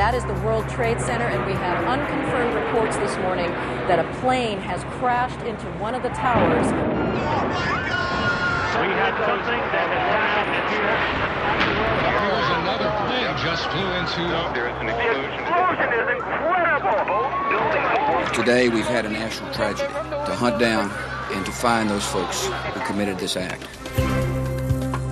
That 0.00 0.14
is 0.14 0.24
the 0.24 0.32
World 0.40 0.66
Trade 0.70 0.98
Center, 0.98 1.26
and 1.26 1.44
we 1.44 1.52
have 1.52 1.84
unconfirmed 1.84 2.54
reports 2.54 2.96
this 2.96 3.18
morning 3.18 3.50
that 3.84 3.98
a 3.98 4.08
plane 4.20 4.56
has 4.56 4.82
crashed 4.96 5.42
into 5.42 5.66
one 5.76 5.94
of 5.94 6.02
the 6.02 6.08
towers. 6.16 6.64
Oh 6.64 6.72
we 8.80 8.88
had 8.96 9.12
something 9.28 9.60
that 9.60 9.92
has 9.92 10.08
happened 10.40 10.72
here. 10.72 10.96
There 12.16 12.32
was 12.32 12.48
another 12.64 12.88
plane 13.04 13.28
just 13.44 13.68
flew 13.68 13.92
into. 14.00 14.24
There 14.56 14.72
is 14.72 14.80
an 14.80 14.88
explosion. 14.88 15.28
The 15.28 15.36
explosion 15.36 15.92
is 15.92 16.08
incredible. 16.16 17.20
Today 18.32 18.70
we've 18.70 18.88
had 18.88 19.04
a 19.04 19.10
national 19.10 19.52
tragedy 19.52 19.92
to 19.92 20.32
hunt 20.34 20.58
down 20.58 20.90
and 21.36 21.44
to 21.44 21.52
find 21.52 21.90
those 21.90 22.06
folks 22.06 22.46
who 22.46 22.80
committed 22.86 23.18
this 23.18 23.36
act. 23.36 23.68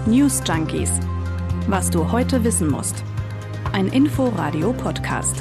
News 0.06 0.40
Junkies. 0.40 0.88
Was 1.68 1.90
du 1.90 2.04
heute 2.04 2.40
wissen 2.42 2.70
musst. 2.70 3.04
Ein 3.78 3.86
Info-Radio-Podcast. 3.86 5.40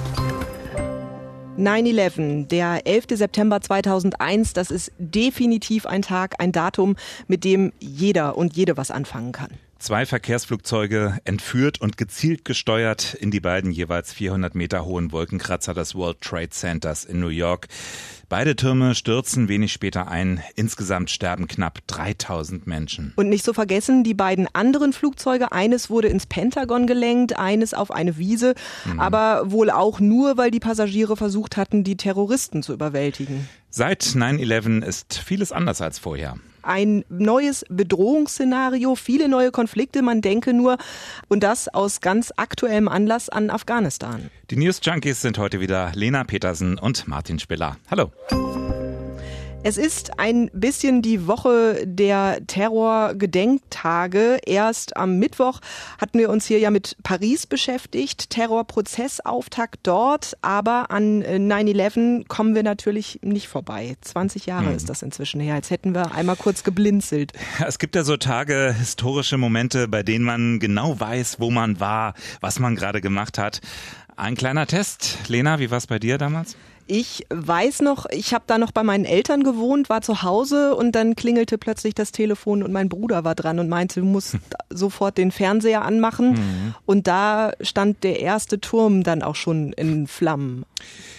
9-11, 1.57 2.45
der 2.45 2.85
11. 2.85 3.05
September 3.13 3.61
2001, 3.61 4.53
das 4.53 4.69
ist 4.69 4.91
definitiv 4.99 5.87
ein 5.87 6.03
Tag, 6.03 6.35
ein 6.37 6.51
Datum, 6.51 6.97
mit 7.27 7.43
dem 7.43 7.73
jeder 7.79 8.37
und 8.37 8.55
jede 8.55 8.77
was 8.77 8.91
anfangen 8.91 9.31
kann. 9.31 9.49
Zwei 9.79 10.07
Verkehrsflugzeuge 10.07 11.19
entführt 11.23 11.79
und 11.79 11.97
gezielt 11.97 12.45
gesteuert 12.45 13.13
in 13.13 13.29
die 13.29 13.39
beiden 13.39 13.71
jeweils 13.71 14.11
400 14.11 14.55
Meter 14.55 14.85
hohen 14.85 15.11
Wolkenkratzer 15.11 15.75
des 15.75 15.93
World 15.93 16.19
Trade 16.21 16.49
Centers 16.49 17.05
in 17.05 17.19
New 17.19 17.27
York. 17.27 17.67
Beide 18.27 18.55
Türme 18.55 18.95
stürzen 18.95 19.47
wenig 19.47 19.71
später 19.71 20.07
ein. 20.07 20.41
Insgesamt 20.55 21.11
sterben 21.11 21.47
knapp 21.47 21.79
3000 21.85 22.65
Menschen. 22.65 23.13
Und 23.15 23.29
nicht 23.29 23.45
zu 23.45 23.53
vergessen, 23.53 24.03
die 24.03 24.15
beiden 24.15 24.47
anderen 24.51 24.93
Flugzeuge, 24.93 25.51
eines 25.51 25.91
wurde 25.91 26.07
ins 26.07 26.25
Pentagon 26.25 26.87
gelenkt, 26.87 27.37
eines 27.37 27.75
auf 27.75 27.91
eine 27.91 28.17
Wiese, 28.17 28.55
mhm. 28.85 28.99
aber 28.99 29.51
wohl 29.51 29.69
auch 29.69 29.99
nur, 29.99 30.37
weil 30.37 30.49
die 30.49 30.59
Passagiere 30.59 31.15
versucht 31.15 31.55
hatten, 31.55 31.83
die 31.83 31.97
Terroristen 31.97 32.63
zu 32.63 32.73
überwältigen. 32.73 33.47
Seit 33.69 34.01
9-11 34.03 34.83
ist 34.83 35.19
vieles 35.19 35.51
anders 35.51 35.81
als 35.81 35.99
vorher 35.99 36.37
ein 36.67 37.05
neues 37.09 37.65
Bedrohungsszenario, 37.69 38.95
viele 38.95 39.29
neue 39.29 39.51
Konflikte, 39.51 40.01
man 40.01 40.21
denke 40.21 40.53
nur, 40.53 40.77
und 41.27 41.43
das 41.43 41.67
aus 41.67 42.01
ganz 42.01 42.33
aktuellem 42.35 42.87
Anlass 42.87 43.29
an 43.29 43.49
Afghanistan. 43.49 44.29
Die 44.49 44.57
News 44.57 44.79
Junkies 44.83 45.21
sind 45.21 45.37
heute 45.37 45.59
wieder 45.59 45.91
Lena 45.95 46.23
Petersen 46.23 46.77
und 46.77 47.07
Martin 47.07 47.39
Spiller. 47.39 47.77
Hallo. 47.89 48.11
Es 49.67 49.75
ist 49.75 50.17
ein 50.17 50.49
bisschen 50.53 51.01
die 51.01 51.27
Woche 51.27 51.85
der 51.85 52.39
Terrorgedenktage. 52.47 54.39
Erst 54.45 54.95
am 54.95 55.19
Mittwoch 55.19 55.59
hatten 55.97 56.19
wir 56.19 56.29
uns 56.29 56.45
hier 56.45 56.59
ja 56.59 56.71
mit 56.71 56.95
Paris 57.03 57.45
beschäftigt, 57.45 58.29
Terrorprozessauftakt 58.29 59.81
dort, 59.83 60.37
aber 60.41 60.89
an 60.89 61.21
9-11 61.21 62.29
kommen 62.29 62.55
wir 62.55 62.63
natürlich 62.63 63.19
nicht 63.23 63.49
vorbei. 63.49 63.97
20 63.99 64.45
Jahre 64.45 64.67
hm. 64.67 64.77
ist 64.77 64.87
das 64.87 65.01
inzwischen 65.01 65.41
her. 65.41 65.55
Jetzt 65.55 65.69
hätten 65.69 65.93
wir 65.93 66.13
einmal 66.13 66.37
kurz 66.37 66.63
geblinzelt. 66.63 67.33
Es 67.59 67.77
gibt 67.77 67.97
ja 67.97 68.05
so 68.05 68.15
Tage, 68.15 68.73
historische 68.73 69.37
Momente, 69.37 69.89
bei 69.89 70.01
denen 70.01 70.23
man 70.23 70.59
genau 70.59 70.97
weiß, 70.97 71.41
wo 71.41 71.51
man 71.51 71.81
war, 71.81 72.13
was 72.39 72.59
man 72.59 72.77
gerade 72.77 73.01
gemacht 73.01 73.37
hat. 73.37 73.59
Ein 74.15 74.35
kleiner 74.35 74.65
Test. 74.65 75.17
Lena, 75.27 75.59
wie 75.59 75.69
war 75.69 75.77
es 75.77 75.87
bei 75.87 75.99
dir 75.99 76.17
damals? 76.17 76.55
Ich 76.87 77.25
weiß 77.29 77.81
noch, 77.81 78.05
ich 78.09 78.33
habe 78.33 78.45
da 78.47 78.57
noch 78.57 78.71
bei 78.71 78.81
meinen 78.81 79.03
Eltern 79.03 79.43
gewohnt, 79.43 79.89
war 79.89 80.01
zu 80.01 80.23
Hause 80.23 80.73
und 80.73 80.93
dann 80.93 81.15
klingelte 81.15 81.57
plötzlich 81.57 81.93
das 81.93 82.13
Telefon 82.13 82.63
und 82.63 82.71
mein 82.71 82.87
Bruder 82.87 83.25
war 83.25 83.35
dran 83.35 83.59
und 83.59 83.67
meinte, 83.67 83.99
du 83.99 84.05
musst 84.05 84.37
sofort 84.69 85.17
den 85.17 85.31
Fernseher 85.31 85.83
anmachen. 85.83 86.31
Mhm. 86.31 86.75
Und 86.85 87.07
da 87.07 87.51
stand 87.59 88.03
der 88.03 88.21
erste 88.21 88.61
Turm 88.61 89.03
dann 89.03 89.21
auch 89.21 89.35
schon 89.35 89.73
in 89.73 90.07
Flammen. 90.07 90.65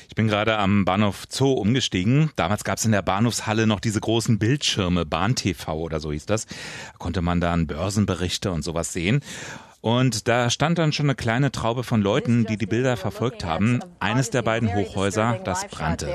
Ich 0.08 0.14
bin 0.14 0.27
gerade 0.27 0.56
am 0.56 0.86
Bahnhof 0.86 1.27
Zoo 1.28 1.52
umgestiegen. 1.52 2.30
Damals 2.34 2.64
gab 2.64 2.78
es 2.78 2.84
in 2.86 2.92
der 2.92 3.02
Bahnhofshalle 3.02 3.66
noch 3.66 3.78
diese 3.78 4.00
großen 4.00 4.39
Bildschirme, 4.39 5.05
Bahn-TV 5.05 5.78
oder 5.78 6.00
so 6.00 6.12
hieß 6.12 6.27
das. 6.27 6.46
Da 6.46 6.55
konnte 6.98 7.20
man 7.20 7.40
dann 7.40 7.67
Börsenberichte 7.67 8.51
und 8.51 8.62
sowas 8.64 8.92
sehen. 8.92 9.20
Und 9.80 10.27
da 10.27 10.50
stand 10.50 10.78
dann 10.78 10.92
schon 10.92 11.06
eine 11.06 11.14
kleine 11.14 11.52
Traube 11.52 11.84
von 11.84 12.02
Leuten, 12.02 12.44
die 12.46 12.56
die 12.56 12.66
Bilder 12.66 12.96
verfolgt 12.96 13.44
haben. 13.44 13.80
Eines 14.00 14.30
der 14.30 14.42
beiden 14.42 14.74
Hochhäuser, 14.74 15.39
das 15.44 15.68
brannte. 15.68 16.06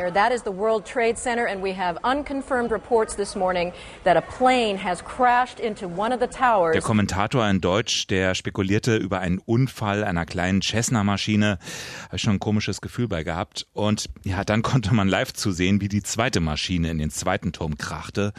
Der 6.73 6.81
Kommentator 6.81 7.47
in 7.47 7.61
Deutsch, 7.61 8.07
der 8.07 8.35
spekulierte 8.35 8.97
über 8.97 9.19
einen 9.19 9.39
Unfall 9.39 10.03
einer 10.03 10.25
kleinen 10.25 10.61
Cessna-Maschine. 10.61 11.57
Habe 12.05 12.15
ich 12.17 12.21
schon 12.21 12.33
ein 12.33 12.39
komisches 12.39 12.81
Gefühl 12.81 13.07
bei 13.07 13.23
gehabt. 13.23 13.67
Und 13.71 14.09
ja, 14.23 14.43
dann 14.43 14.61
konnte 14.61 14.93
man 14.93 15.07
live 15.07 15.31
zu 15.31 15.53
sehen, 15.53 15.79
wie 15.79 15.87
die 15.87 16.03
zweite 16.03 16.41
Maschine 16.41 16.91
in 16.91 16.97
den 16.97 17.11
zweiten 17.11 17.53
Turm 17.53 17.77
krachte. 17.77 18.33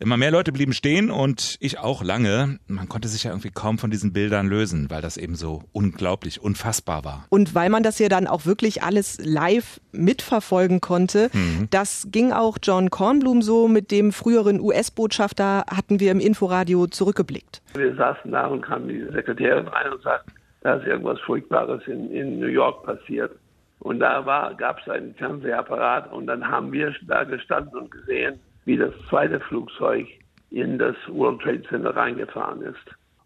Immer 0.00 0.16
mehr 0.16 0.30
Leute 0.30 0.52
blieben 0.52 0.72
stehen 0.72 1.10
und 1.10 1.56
ich 1.60 1.80
auch 1.80 2.04
lange. 2.04 2.58
Man 2.68 2.88
konnte 2.88 3.08
sich 3.08 3.24
ja 3.24 3.32
irgendwie 3.32 3.50
kaum 3.50 3.78
von 3.78 3.90
diesen 3.90 4.12
Bildern 4.12 4.46
lösen, 4.46 4.90
weil 4.90 5.02
das 5.02 5.16
eben 5.16 5.34
so 5.34 5.64
unglaublich, 5.72 6.40
unfassbar 6.40 7.04
war. 7.04 7.26
Und 7.30 7.56
weil 7.56 7.68
man 7.68 7.82
das 7.82 7.98
ja 7.98 8.08
dann 8.08 8.28
auch 8.28 8.46
wirklich 8.46 8.84
alles 8.84 9.18
live 9.20 9.80
mitverfolgen 9.90 10.80
konnte, 10.80 11.30
mhm. 11.32 11.66
das 11.70 12.06
ging 12.12 12.32
auch 12.32 12.58
John 12.62 12.90
Kornblum 12.90 13.42
so. 13.42 13.66
Mit 13.66 13.90
dem 13.90 14.12
früheren 14.12 14.60
US-Botschafter 14.60 15.64
hatten 15.68 15.98
wir 15.98 16.12
im 16.12 16.20
Inforadio 16.20 16.86
zurückgeblickt. 16.86 17.60
Wir 17.74 17.96
saßen 17.96 18.30
da 18.30 18.46
und 18.46 18.62
kam 18.62 18.86
die 18.86 19.04
Sekretärin 19.12 19.66
rein 19.66 19.92
und 19.92 20.02
sagte, 20.02 20.30
da 20.60 20.74
ist 20.74 20.86
irgendwas 20.86 21.18
Furchtbares 21.20 21.82
in, 21.88 22.10
in 22.12 22.38
New 22.38 22.46
York 22.46 22.84
passiert. 22.84 23.32
Und 23.80 23.98
da 23.98 24.54
gab 24.58 24.80
es 24.80 24.88
einen 24.88 25.14
Fernsehapparat 25.14 26.12
und 26.12 26.26
dann 26.28 26.46
haben 26.46 26.70
wir 26.72 26.94
da 27.02 27.24
gestanden 27.24 27.78
und 27.78 27.90
gesehen, 27.90 28.38
wie 28.68 28.76
das 28.76 28.92
zweite 29.08 29.40
Flugzeug 29.40 30.06
in 30.50 30.78
das 30.78 30.94
World 31.08 31.40
Trade 31.40 31.62
Center 31.68 31.96
reingefahren 31.96 32.60
ist. 32.60 32.76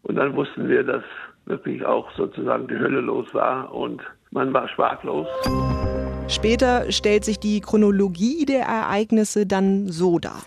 Und 0.03 0.15
dann 0.15 0.35
wussten 0.37 0.69
wir, 0.69 0.85
dass 0.85 1.03
wirklich 1.47 1.85
auch 1.85 2.11
sozusagen 2.17 2.69
die 2.69 2.79
Hölle 2.79 3.01
los 3.01 3.27
war 3.35 3.75
und 3.75 4.01
man 4.31 4.55
war 4.55 4.69
sprachlos. 4.69 5.27
Später 6.29 6.91
stellt 6.93 7.25
sich 7.25 7.41
die 7.41 7.61
Chronologie 7.61 8.47
der 8.47 8.63
Ereignisse 8.63 9.45
dann 9.45 9.89
so 9.89 10.21
dar. 10.21 10.43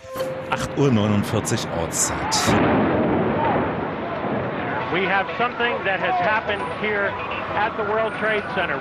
8.49 0.50 1.66
Uhr 1.66 1.82
Ortszeit. 1.82 3.05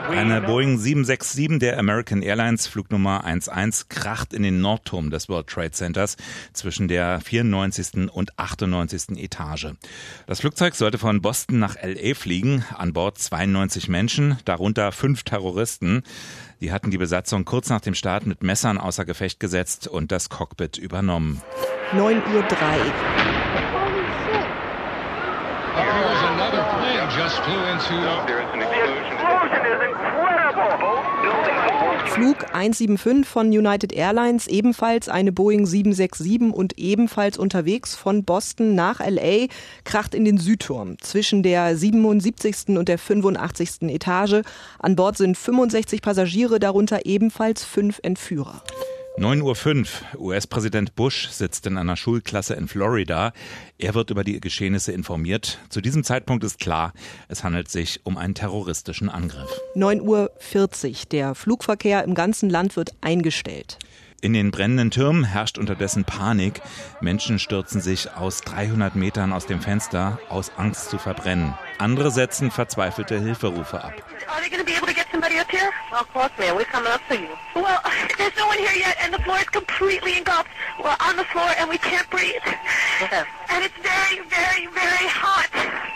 Eine 0.09 0.41
Boeing 0.41 0.77
767 0.77 1.59
der 1.59 1.77
American 1.77 2.21
Airlines 2.21 2.67
Flugnummer 2.67 3.25
11 3.25 3.89
kracht 3.89 4.33
in 4.33 4.43
den 4.43 4.61
Nordturm 4.61 5.09
des 5.09 5.27
World 5.27 5.47
Trade 5.47 5.71
Centers 5.71 6.15
zwischen 6.53 6.87
der 6.87 7.19
94. 7.19 8.09
und 8.13 8.39
98. 8.39 9.21
Etage. 9.21 9.73
Das 10.25 10.39
Flugzeug 10.39 10.75
sollte 10.75 10.99
von 10.99 11.21
Boston 11.21 11.59
nach 11.59 11.75
LA 11.83 12.13
fliegen, 12.15 12.63
an 12.77 12.93
Bord 12.93 13.17
92 13.17 13.89
Menschen, 13.89 14.37
darunter 14.45 14.93
fünf 14.93 15.23
Terroristen. 15.23 16.03
Die 16.61 16.71
hatten 16.71 16.91
die 16.91 16.97
Besatzung 16.97 17.43
kurz 17.43 17.69
nach 17.69 17.81
dem 17.81 17.93
Start 17.93 18.25
mit 18.25 18.41
Messern 18.41 18.77
außer 18.77 19.03
Gefecht 19.03 19.41
gesetzt 19.41 19.89
und 19.89 20.13
das 20.13 20.29
Cockpit 20.29 20.77
übernommen. 20.77 21.41
9.03 21.91 22.15
Uhr. 22.33 23.84
Flug 32.07 32.37
175 32.53 33.23
von 33.27 33.47
United 33.49 33.93
Airlines, 33.93 34.47
ebenfalls 34.47 35.09
eine 35.09 35.31
Boeing 35.31 35.67
767 35.67 36.51
und 36.51 36.79
ebenfalls 36.79 37.37
unterwegs 37.37 37.93
von 37.93 38.23
Boston 38.23 38.73
nach 38.73 38.99
LA, 38.99 39.45
kracht 39.83 40.15
in 40.15 40.25
den 40.25 40.39
Südturm 40.39 40.97
zwischen 41.01 41.43
der 41.43 41.77
77. 41.77 42.75
und 42.77 42.87
der 42.87 42.97
85. 42.97 43.83
Etage. 43.93 44.41
An 44.79 44.95
Bord 44.95 45.17
sind 45.17 45.37
65 45.37 46.01
Passagiere, 46.01 46.59
darunter 46.59 47.05
ebenfalls 47.05 47.63
fünf 47.63 47.99
Entführer. 48.01 48.63
9.05 49.17 49.87
Uhr. 50.17 50.21
US-Präsident 50.21 50.95
Bush 50.95 51.29
sitzt 51.29 51.65
in 51.67 51.77
einer 51.77 51.95
Schulklasse 51.95 52.53
in 52.55 52.67
Florida. 52.67 53.31
Er 53.77 53.93
wird 53.93 54.09
über 54.09 54.25
die 54.25 54.41
Geschehnisse 54.41 54.91
informiert. 54.91 55.59
Zu 55.69 55.79
diesem 55.79 56.03
Zeitpunkt 56.03 56.43
ist 56.43 56.59
klar, 56.59 56.91
es 57.29 57.43
handelt 57.45 57.69
sich 57.69 58.01
um 58.03 58.17
einen 58.17 58.35
terroristischen 58.35 59.09
Angriff. 59.09 59.49
9.40 59.75 60.03
Uhr. 60.03 60.95
Der 61.11 61.33
Flugverkehr 61.33 62.03
im 62.03 62.13
ganzen 62.13 62.49
Land 62.49 62.75
wird 62.75 62.91
eingestellt. 62.99 63.79
In 64.19 64.33
den 64.33 64.51
brennenden 64.51 64.91
Türmen 64.91 65.23
herrscht 65.23 65.57
unterdessen 65.57 66.03
Panik. 66.03 66.61
Menschen 66.99 67.39
stürzen 67.39 67.79
sich 67.79 68.11
aus 68.13 68.41
300 68.41 68.95
Metern 68.95 69.31
aus 69.31 69.45
dem 69.45 69.61
Fenster, 69.61 70.19
aus 70.27 70.51
Angst 70.57 70.89
zu 70.89 70.97
verbrennen. 70.97 71.53
Andere 71.77 72.11
setzen 72.11 72.51
verzweifelte 72.51 73.19
Hilferufe 73.19 73.81
ab. 73.81 73.93
here? 75.55 75.71
Of 75.93 76.11
course, 76.11 76.31
ma'am. 76.37 76.55
We're 76.55 76.65
coming 76.65 76.91
up 76.91 77.01
to 77.09 77.19
you. 77.19 77.29
Well, 77.55 77.81
there's 78.17 78.35
no 78.35 78.47
one 78.47 78.57
here 78.57 78.75
yet, 78.75 78.97
and 78.99 79.13
the 79.13 79.19
floor 79.19 79.37
is 79.37 79.49
completely 79.49 80.17
engulfed. 80.17 80.49
We're 80.83 80.95
on 80.99 81.15
the 81.15 81.23
floor, 81.25 81.49
and 81.57 81.69
we 81.69 81.77
can't 81.77 82.09
breathe. 82.09 82.41
Yes. 83.01 83.27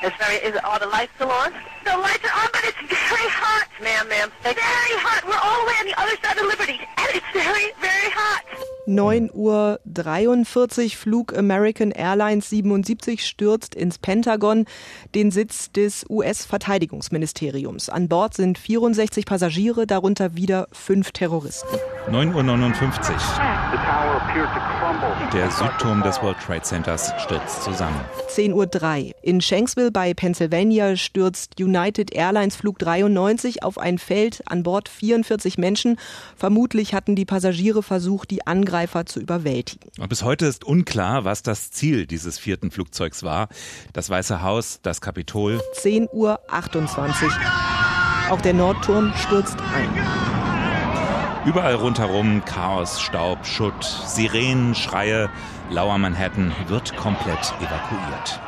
It's 0.01 0.15
very, 0.15 0.37
is 0.37 0.55
it, 0.55 0.63
are 0.63 0.79
the 0.79 0.87
lights 0.87 1.11
still 1.15 1.29
on? 1.29 1.51
The 1.83 1.97
lights 1.97 2.23
are 2.23 2.39
on, 2.39 2.47
but 2.53 2.63
it's 2.63 2.77
very 2.87 3.29
hot. 3.29 3.67
ma'am, 3.81 4.07
ma'am. 4.07 4.31
Very 4.43 4.55
hot. 5.03 5.27
We're 5.27 5.35
all 5.35 5.61
the 5.61 5.67
way 5.67 5.75
on 5.79 5.85
the 5.87 5.99
other 5.99 6.15
side 6.23 6.37
of 6.37 6.45
Liberty, 6.47 6.79
and 6.97 7.07
it's 7.15 7.25
very, 7.33 7.73
very 7.81 8.09
hot. 8.11 8.43
9 8.85 9.29
Uhr 9.33 9.79
43 9.85 10.97
Flug 10.97 11.37
American 11.37 11.91
Airlines 11.91 12.49
77 12.49 13.25
stürzt 13.25 13.75
ins 13.75 13.99
Pentagon, 13.99 14.65
den 15.13 15.31
Sitz 15.31 15.71
des 15.71 16.05
US-Verteidigungsministeriums. 16.09 17.89
An 17.89 18.07
Bord 18.07 18.33
sind 18.33 18.57
64 18.57 19.25
Passagiere, 19.25 19.85
darunter 19.85 20.35
wieder 20.35 20.67
fünf 20.71 21.11
Terroristen. 21.11 21.75
9.59 22.09 22.33
Uhr. 22.33 23.19
Der 25.33 25.51
Südturm 25.51 26.01
des 26.01 26.21
World 26.23 26.37
Trade 26.39 26.63
Centers 26.63 27.13
stürzt 27.19 27.48
zusammen. 27.61 27.99
10.03 28.29 29.05
Uhr. 29.07 29.15
In 29.21 29.41
Shanksville 29.41 29.91
bei 29.91 30.13
Pennsylvania 30.13 30.95
stürzt 30.95 31.59
United 31.59 32.13
Airlines 32.13 32.55
Flug 32.55 32.79
93 32.79 33.63
auf 33.63 33.77
ein 33.77 33.97
Feld, 33.97 34.41
an 34.45 34.63
Bord 34.63 34.89
44 34.89 35.57
Menschen. 35.57 35.97
Vermutlich 36.35 36.93
hatten 36.93 37.15
die 37.15 37.25
Passagiere 37.25 37.83
versucht, 37.83 38.31
die 38.31 38.45
Angreifer 38.45 39.05
zu 39.05 39.19
überwältigen. 39.19 39.89
Bis 40.07 40.23
heute 40.23 40.45
ist 40.45 40.63
unklar, 40.63 41.25
was 41.25 41.43
das 41.43 41.71
Ziel 41.71 42.05
dieses 42.05 42.37
vierten 42.37 42.71
Flugzeugs 42.71 43.23
war. 43.23 43.49
Das 43.93 44.09
Weiße 44.09 44.41
Haus, 44.41 44.79
das 44.83 45.01
Kapitol. 45.01 45.61
10.28 45.81 46.09
Uhr. 46.13 46.39
Auch 48.29 48.41
der 48.41 48.53
Nordturm 48.53 49.13
stürzt 49.15 49.57
ein. 49.73 49.89
Überall 51.45 51.75
rundherum 51.75 52.43
Chaos, 52.45 53.01
Staub, 53.01 53.45
Schutt, 53.45 53.83
Sirenen, 54.05 54.75
Schreie. 54.75 55.29
Lauer 55.71 55.99
Manhattan 55.99 56.51
wird 56.67 56.97
komplett 56.97 57.53
evakuiert. 57.59 58.41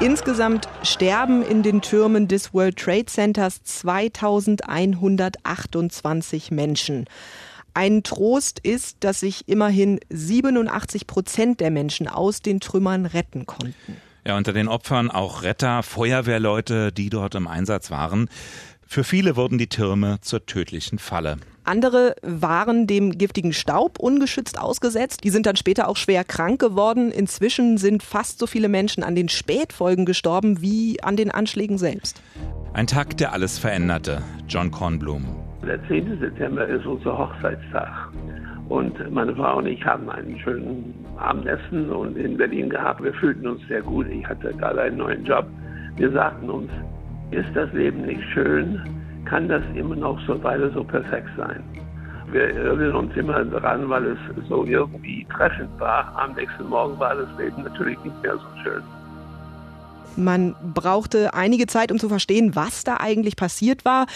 Insgesamt 0.00 0.66
sterben 0.82 1.42
in 1.42 1.62
den 1.62 1.82
Türmen 1.82 2.26
des 2.26 2.54
World 2.54 2.78
Trade 2.78 3.04
Centers 3.04 3.62
2128 3.62 6.50
Menschen. 6.50 7.04
Ein 7.74 8.02
Trost 8.02 8.60
ist, 8.60 8.96
dass 9.00 9.20
sich 9.20 9.46
immerhin 9.46 10.00
87 10.08 11.06
Prozent 11.06 11.60
der 11.60 11.70
Menschen 11.70 12.08
aus 12.08 12.40
den 12.40 12.60
Trümmern 12.60 13.04
retten 13.04 13.44
konnten. 13.44 13.98
Ja, 14.26 14.38
unter 14.38 14.54
den 14.54 14.68
Opfern 14.68 15.10
auch 15.10 15.42
Retter, 15.42 15.82
Feuerwehrleute, 15.82 16.92
die 16.92 17.10
dort 17.10 17.34
im 17.34 17.46
Einsatz 17.46 17.90
waren. 17.90 18.30
Für 18.86 19.04
viele 19.04 19.36
wurden 19.36 19.58
die 19.58 19.68
Türme 19.68 20.18
zur 20.20 20.46
tödlichen 20.46 20.98
Falle. 20.98 21.36
Andere 21.64 22.14
waren 22.22 22.86
dem 22.86 23.16
giftigen 23.16 23.54
Staub 23.54 23.98
ungeschützt 23.98 24.60
ausgesetzt. 24.60 25.24
Die 25.24 25.30
sind 25.30 25.46
dann 25.46 25.56
später 25.56 25.88
auch 25.88 25.96
schwer 25.96 26.22
krank 26.22 26.60
geworden. 26.60 27.10
Inzwischen 27.10 27.78
sind 27.78 28.02
fast 28.02 28.38
so 28.38 28.46
viele 28.46 28.68
Menschen 28.68 29.02
an 29.02 29.14
den 29.14 29.30
Spätfolgen 29.30 30.04
gestorben 30.04 30.60
wie 30.60 31.02
an 31.02 31.16
den 31.16 31.30
Anschlägen 31.30 31.78
selbst. 31.78 32.20
Ein 32.74 32.86
Tag, 32.86 33.16
der 33.16 33.32
alles 33.32 33.58
veränderte. 33.58 34.22
John 34.46 34.70
Kornblum. 34.70 35.24
Der 35.66 35.82
10. 35.88 36.18
September 36.20 36.66
ist 36.66 36.84
unser 36.84 37.16
Hochzeitstag. 37.16 38.10
Und 38.68 38.94
meine 39.10 39.34
Frau 39.34 39.58
und 39.58 39.66
ich 39.66 39.82
haben 39.84 40.10
einen 40.10 40.38
schönen 40.40 40.94
Abendessen 41.16 41.90
und 41.90 42.16
in 42.16 42.36
Berlin 42.36 42.68
gehabt. 42.68 43.02
Wir 43.02 43.14
fühlten 43.14 43.46
uns 43.46 43.60
sehr 43.68 43.80
gut. 43.80 44.06
Ich 44.08 44.26
hatte 44.26 44.52
gerade 44.54 44.82
einen 44.82 44.98
neuen 44.98 45.24
Job. 45.24 45.46
Wir 45.96 46.10
sagten 46.10 46.50
uns, 46.50 46.70
ist 47.34 47.54
das 47.54 47.72
Leben 47.72 48.02
nicht 48.02 48.22
schön? 48.32 48.80
Kann 49.24 49.48
das 49.48 49.62
immer 49.74 49.96
noch 49.96 50.20
so 50.26 50.42
weiter 50.42 50.70
so 50.70 50.84
perfekt 50.84 51.28
sein? 51.36 51.62
Wir 52.30 52.54
erinnern 52.54 52.94
uns 52.94 53.16
immer 53.16 53.44
daran, 53.44 53.88
weil 53.88 54.06
es 54.06 54.18
so 54.48 54.64
irgendwie 54.64 55.26
treffend 55.34 55.68
war. 55.78 56.12
Am 56.16 56.34
nächsten 56.34 56.68
Morgen 56.68 56.98
war 56.98 57.14
das 57.14 57.28
Leben 57.38 57.62
natürlich 57.62 57.98
nicht 58.04 58.22
mehr 58.22 58.34
so 58.34 58.62
schön. 58.62 58.82
Man 60.16 60.54
brauchte 60.74 61.34
einige 61.34 61.66
Zeit, 61.66 61.90
um 61.90 61.98
zu 61.98 62.08
verstehen, 62.08 62.54
was 62.54 62.84
da 62.84 62.98
eigentlich 62.98 63.36
passiert 63.36 63.84
war. 63.84 64.06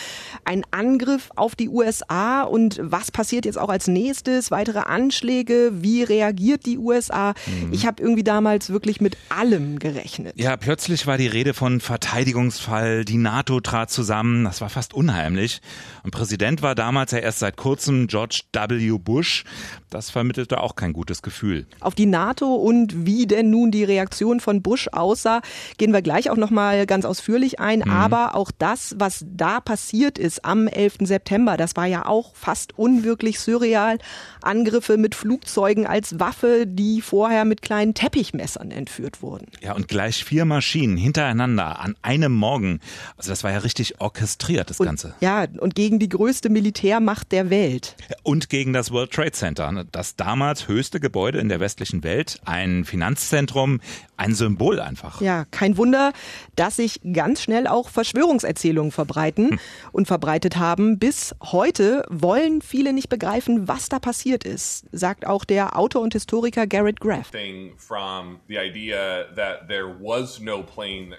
Ein 0.44 0.64
Angriff 0.70 1.30
auf 1.36 1.56
die 1.56 1.68
USA 1.68 2.42
und 2.42 2.78
was 2.82 3.10
passiert 3.10 3.44
jetzt 3.44 3.58
auch 3.58 3.68
als 3.68 3.88
nächstes? 3.88 4.50
Weitere 4.50 4.80
Anschläge? 4.80 5.70
Wie 5.74 6.02
reagiert 6.02 6.66
die 6.66 6.78
USA? 6.78 7.34
Mhm. 7.46 7.72
Ich 7.72 7.86
habe 7.86 8.02
irgendwie 8.02 8.24
damals 8.24 8.70
wirklich 8.70 9.00
mit 9.00 9.16
allem 9.28 9.78
gerechnet. 9.78 10.34
Ja, 10.36 10.56
plötzlich 10.56 11.06
war 11.06 11.18
die 11.18 11.26
Rede 11.26 11.54
von 11.54 11.80
Verteidigungsfall. 11.80 13.04
Die 13.04 13.18
NATO 13.18 13.60
trat 13.60 13.90
zusammen. 13.90 14.44
Das 14.44 14.60
war 14.60 14.68
fast 14.68 14.94
unheimlich. 14.94 15.60
Und 16.04 16.10
Präsident 16.10 16.62
war 16.62 16.74
damals 16.74 17.12
ja 17.12 17.18
erst 17.18 17.40
seit 17.40 17.56
kurzem 17.56 18.06
George 18.06 18.42
W. 18.52 18.98
Bush. 18.98 19.44
Das 19.90 20.10
vermittelte 20.10 20.60
auch 20.60 20.76
kein 20.76 20.92
gutes 20.92 21.22
Gefühl. 21.22 21.66
Auf 21.80 21.94
die 21.94 22.06
NATO 22.06 22.54
und 22.54 23.06
wie 23.06 23.26
denn 23.26 23.50
nun 23.50 23.70
die 23.70 23.84
Reaktion 23.84 24.40
von 24.40 24.62
Bush 24.62 24.88
aussah, 24.92 25.40
gehen 25.78 25.87
wir 25.92 26.02
gleich 26.02 26.30
auch 26.30 26.36
noch 26.36 26.50
mal 26.50 26.86
ganz 26.86 27.04
ausführlich 27.04 27.60
ein. 27.60 27.80
Mhm. 27.80 27.90
Aber 27.90 28.34
auch 28.34 28.50
das, 28.56 28.94
was 28.98 29.24
da 29.28 29.60
passiert 29.60 30.18
ist 30.18 30.44
am 30.44 30.66
11. 30.66 30.98
September, 31.02 31.56
das 31.56 31.76
war 31.76 31.86
ja 31.86 32.06
auch 32.06 32.34
fast 32.34 32.78
unwirklich 32.78 33.40
surreal. 33.40 33.98
Angriffe 34.42 34.96
mit 34.96 35.14
Flugzeugen 35.14 35.86
als 35.86 36.18
Waffe, 36.20 36.64
die 36.66 37.00
vorher 37.00 37.44
mit 37.44 37.62
kleinen 37.62 37.94
Teppichmessern 37.94 38.70
entführt 38.70 39.22
wurden. 39.22 39.46
Ja, 39.60 39.74
und 39.74 39.88
gleich 39.88 40.24
vier 40.24 40.44
Maschinen 40.44 40.96
hintereinander 40.96 41.80
an 41.80 41.96
einem 42.02 42.32
Morgen. 42.32 42.80
Also 43.16 43.30
das 43.30 43.44
war 43.44 43.52
ja 43.52 43.58
richtig 43.58 44.00
orchestriert, 44.00 44.70
das 44.70 44.80
und, 44.80 44.86
Ganze. 44.86 45.14
Ja, 45.20 45.46
und 45.58 45.74
gegen 45.74 45.98
die 45.98 46.08
größte 46.08 46.50
Militärmacht 46.50 47.32
der 47.32 47.50
Welt. 47.50 47.96
Und 48.22 48.48
gegen 48.48 48.72
das 48.72 48.90
World 48.90 49.12
Trade 49.12 49.32
Center, 49.32 49.84
das 49.90 50.16
damals 50.16 50.68
höchste 50.68 51.00
Gebäude 51.00 51.38
in 51.38 51.48
der 51.48 51.60
westlichen 51.60 52.02
Welt, 52.04 52.40
ein 52.44 52.84
Finanzzentrum, 52.84 53.80
ein 54.16 54.34
Symbol 54.34 54.80
einfach. 54.80 55.20
Ja, 55.20 55.44
kein 55.50 55.76
Wunder, 55.78 56.12
dass 56.56 56.76
sich 56.76 57.00
ganz 57.12 57.42
schnell 57.42 57.66
auch 57.66 57.88
Verschwörungserzählungen 57.88 58.92
verbreiten 58.92 59.50
hm. 59.52 59.58
und 59.92 60.06
verbreitet 60.06 60.58
haben. 60.58 60.98
Bis 60.98 61.34
heute 61.42 62.04
wollen 62.10 62.60
viele 62.60 62.92
nicht 62.92 63.08
begreifen, 63.08 63.68
was 63.68 63.88
da 63.88 63.98
passiert 63.98 64.44
ist, 64.44 64.84
sagt 64.92 65.26
auch 65.26 65.44
der 65.44 65.78
Autor 65.78 66.02
und 66.02 66.12
Historiker 66.12 66.66
Garrett 66.66 67.00
Graff. 67.00 67.30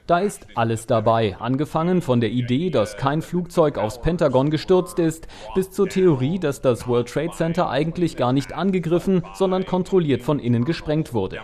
Da 0.08 0.20
ist 0.20 0.48
alles 0.56 0.86
dabei, 0.88 1.38
angefangen 1.40 2.02
von 2.02 2.22
der 2.22 2.30
Idee, 2.30 2.70
dass 2.70 2.98
kein 2.98 3.22
Flugzeug 3.22 3.78
aufs 3.78 4.02
Pentagon 4.02 4.50
gestürzt 4.50 5.00
ist, 5.00 5.28
bis 5.56 5.72
zur 5.72 5.90
Theorie, 5.90 6.40
dass 6.40 6.62
das 6.62 6.88
World 6.88 7.10
Trade 7.10 7.32
Center 7.32 7.70
eigentlich 7.70 8.18
gar 8.18 8.34
nicht 8.34 8.54
angegriffen, 8.54 9.24
sondern 9.34 9.66
kontrolliert 9.66 10.22
von 10.22 10.40
innen 10.40 10.66
gesprengt 10.66 11.14
wurde 11.14 11.40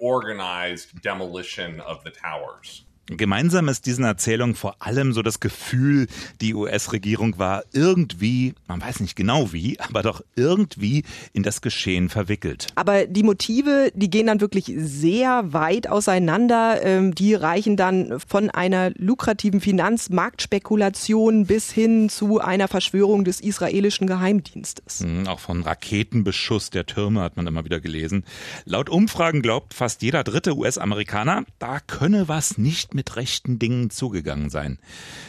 organized 0.00 1.04
demolition 1.04 1.80
of 1.98 2.04
the 2.04 2.10
towers. 2.10 2.84
Gemeinsam 3.08 3.68
ist 3.68 3.86
diesen 3.86 4.04
Erzählungen 4.04 4.54
vor 4.54 4.76
allem 4.80 5.12
so 5.12 5.22
das 5.22 5.40
Gefühl, 5.40 6.08
die 6.42 6.54
US-Regierung 6.54 7.38
war 7.38 7.64
irgendwie, 7.72 8.54
man 8.66 8.82
weiß 8.82 9.00
nicht 9.00 9.16
genau 9.16 9.52
wie, 9.52 9.80
aber 9.80 10.02
doch 10.02 10.22
irgendwie 10.36 11.04
in 11.32 11.42
das 11.42 11.62
Geschehen 11.62 12.10
verwickelt. 12.10 12.66
Aber 12.74 13.06
die 13.06 13.22
Motive, 13.22 13.90
die 13.94 14.10
gehen 14.10 14.26
dann 14.26 14.40
wirklich 14.42 14.72
sehr 14.76 15.52
weit 15.52 15.88
auseinander. 15.88 16.80
Ähm, 16.82 17.14
die 17.14 17.34
reichen 17.34 17.76
dann 17.76 18.20
von 18.20 18.50
einer 18.50 18.90
lukrativen 18.96 19.60
Finanzmarktspekulation 19.60 21.46
bis 21.46 21.70
hin 21.70 22.10
zu 22.10 22.40
einer 22.40 22.68
Verschwörung 22.68 23.24
des 23.24 23.40
israelischen 23.40 24.06
Geheimdienstes. 24.06 25.00
Mhm, 25.00 25.28
auch 25.28 25.40
von 25.40 25.62
Raketenbeschuss 25.62 26.70
der 26.70 26.84
Türme 26.84 27.22
hat 27.22 27.36
man 27.36 27.46
immer 27.46 27.64
wieder 27.64 27.80
gelesen. 27.80 28.24
Laut 28.66 28.90
Umfragen 28.90 29.40
glaubt 29.40 29.72
fast 29.72 30.02
jeder 30.02 30.24
dritte 30.24 30.56
US-Amerikaner, 30.56 31.44
da 31.58 31.80
könne 31.80 32.28
was 32.28 32.58
nicht 32.58 32.94
mit 32.98 33.14
rechten 33.14 33.60
Dingen 33.60 33.90
zugegangen 33.90 34.50
sein. 34.50 34.80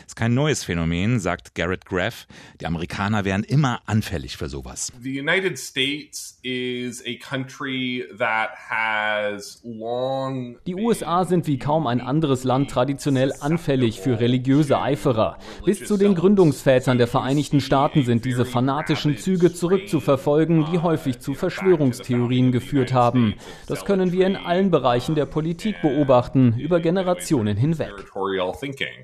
Ist 0.08 0.16
kein 0.16 0.34
neues 0.34 0.64
Phänomen, 0.64 1.20
sagt 1.20 1.54
Garrett 1.54 1.86
Graff. 1.86 2.26
Die 2.60 2.66
Amerikaner 2.66 3.26
wären 3.26 3.44
immer 3.44 3.82
anfällig 3.86 4.38
für 4.38 4.50
sowas. 4.50 4.92
The 5.00 5.20
United 5.20 5.60
States 5.60 6.40
is 6.42 7.04
a 7.06 7.14
country 7.22 8.06
that 8.18 8.50
has 8.70 9.62
long 9.64 10.58
Die 10.66 10.74
USA 10.74 11.26
sind 11.26 11.46
wie 11.46 11.60
kaum 11.60 11.86
ein 11.86 12.02
anderes 12.02 12.44
Land 12.44 12.72
traditionell 12.72 13.34
anfällig 13.40 14.00
für 14.00 14.20
religiöse 14.20 14.82
Eiferer. 14.82 15.38
Bis 15.64 15.86
zu 15.86 15.96
den 15.96 16.16
Gründungsvätern 16.16 16.98
der 16.98 17.08
Vereinigten 17.08 17.62
Staaten 17.62 18.04
sind 18.04 18.26
diese 18.26 18.46
fanatischen 18.46 19.16
Züge 19.16 19.54
zurückzuverfolgen, 19.54 20.66
die 20.72 20.80
häufig 20.80 21.20
zu 21.20 21.36
Verschwörungstheorien 21.36 22.52
geführt 22.52 22.94
haben. 22.94 23.36
Das 23.68 23.86
können 23.86 24.12
wir 24.12 24.26
in 24.26 24.38
allen 24.38 24.72
Bereichen 24.72 25.14
der 25.14 25.28
Politik 25.28 25.84
beobachten, 25.84 26.56
über 26.58 26.80
Generationen 26.80 27.59
hinweg. 27.60 27.92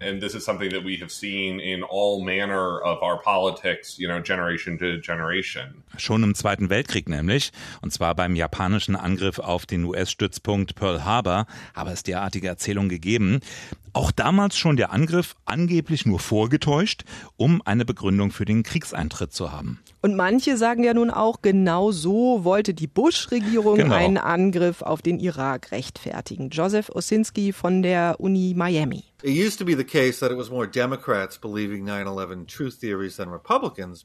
And 0.02 0.22
this 0.22 0.34
is 0.34 0.44
something 0.44 0.72
that 0.72 0.84
we 0.84 0.98
have 0.98 1.12
seen 1.12 1.60
in 1.60 1.84
all 1.84 2.24
manner 2.24 2.80
of 2.82 3.02
our 3.02 3.22
politics, 3.22 3.98
you 4.00 4.08
know, 4.08 4.22
generation 4.22 4.78
to 4.80 5.00
generation. 5.00 5.84
Schon 5.98 6.24
im 6.24 6.36
Zweiten 6.36 6.70
Weltkrieg 6.70 7.08
nämlich, 7.10 7.52
und 7.82 7.92
zwar 7.92 8.16
beim 8.16 8.36
japanischen 8.36 8.96
Angriff 8.96 9.40
auf 9.40 9.66
den 9.66 9.84
US-Stützpunkt 9.84 10.76
Pearl 10.76 11.06
Harbor, 11.06 11.46
habe 11.74 11.92
es 11.92 12.04
derartige 12.04 12.48
Erzählungen 12.48 12.90
gegeben. 12.90 13.42
Auch 13.96 14.12
damals 14.12 14.58
schon 14.58 14.76
der 14.76 14.92
Angriff 14.92 15.38
angeblich 15.46 16.06
nur 16.06 16.20
vorgetäuscht, 16.20 17.06
um 17.38 17.62
eine 17.64 17.86
Begründung 17.86 18.30
für 18.30 18.44
den 18.44 18.62
Kriegseintritt 18.62 19.32
zu 19.32 19.54
haben. 19.54 19.80
Und 20.02 20.18
manche 20.18 20.58
sagen 20.58 20.84
ja 20.84 20.94
nun 20.94 21.10
auch, 21.10 21.42
genau 21.42 21.94
so 21.94 22.44
wollte 22.44 22.74
die 22.74 22.88
Bush-Regierung 22.88 23.78
genau. 23.78 23.96
einen 23.96 24.18
Angriff 24.18 24.82
auf 24.82 25.02
den 25.02 25.18
Irak 25.18 25.72
rechtfertigen. 25.72 26.50
Joseph 26.50 26.90
Osinski 26.90 27.54
von 27.54 27.84
der 27.84 28.20
Uni 28.20 28.54
Miami. 28.54 29.06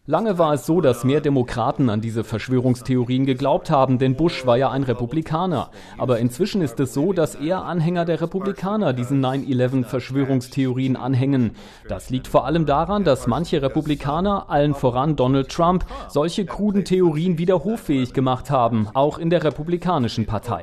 Lange 0.07 0.39
war 0.39 0.55
es 0.55 0.67
so, 0.67 0.81
dass 0.81 1.05
mehr 1.05 1.21
Demokraten 1.21 1.91
an 1.91 2.01
diese 2.01 2.23
Verschwörungstheorien 2.23 3.27
geglaubt 3.27 3.71
haben, 3.71 3.99
denn 3.99 4.17
Bush 4.17 4.47
war 4.47 4.57
ja 4.57 4.71
ein 4.71 4.85
Republikaner. 4.85 5.73
Aber 5.99 6.21
inzwischen 6.21 6.63
ist 6.63 6.79
es 6.79 6.95
so, 6.95 7.13
dass 7.13 7.35
eher 7.35 7.65
Anhänger 7.65 8.05
der 8.05 8.21
Republikaner 8.21 8.93
diesen 8.93 9.25
9-11-Verschwörungstheorien 9.25 10.97
anhängen. 10.97 11.57
Das 11.89 12.11
liegt 12.11 12.29
vor 12.29 12.47
allem 12.47 12.65
daran, 12.65 13.03
dass 13.05 13.27
manche 13.27 13.63
Republikaner, 13.63 14.49
allen 14.49 14.75
voran 14.75 15.17
Donald 15.17 15.49
Trump, 15.49 15.85
solche 16.09 16.47
kruden 16.47 16.85
Theorien 16.85 17.37
wieder 17.37 17.65
hoffähig 17.65 18.13
gemacht 18.13 18.51
haben, 18.51 18.89
auch 18.95 19.19
in 19.19 19.31
der 19.31 19.43
Republikanischen 19.43 20.27
Partei. 20.27 20.63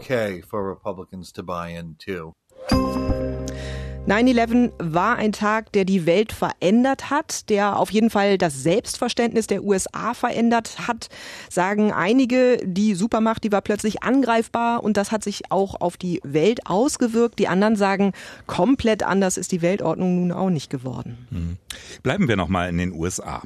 9-11 4.08 4.72
war 4.80 5.18
ein 5.18 5.34
Tag, 5.34 5.74
der 5.74 5.84
die 5.84 6.06
Welt 6.06 6.32
verändert 6.32 7.10
hat, 7.10 7.50
der 7.50 7.78
auf 7.78 7.92
jeden 7.92 8.10
Fall 8.10 8.38
das 8.38 8.64
Selbstverständnis 8.64 9.48
der 9.48 9.66
USA 9.66 10.14
verändert 10.14 10.88
hat, 10.88 11.10
sagen 11.50 11.92
einige. 11.92 12.58
Die 12.64 12.94
Supermacht, 12.96 13.44
die 13.44 13.52
war 13.52 13.62
plötzlich 13.62 14.04
angreifbar 14.04 14.82
und 14.82 14.96
das 14.96 15.12
hat 15.12 15.26
sich 15.26 15.52
auch 15.52 15.82
auf 15.82 15.98
die 15.98 16.22
Welt 16.24 16.68
ausgewirkt. 16.68 17.38
Die 17.38 17.50
anderen 17.50 17.76
sagen, 17.76 18.14
komplett 18.46 19.04
anders 19.04 19.36
ist 19.36 19.52
die 19.52 19.62
Weltordnung 19.62 20.16
nun 20.16 20.32
auch 20.32 20.50
nicht 20.50 20.70
geworden. 20.70 21.28
Mhm. 21.30 21.58
Bleiben 22.02 22.30
wir 22.30 22.38
nochmal 22.38 22.70
in 22.70 22.78
den 22.78 22.94
USA. 22.94 23.42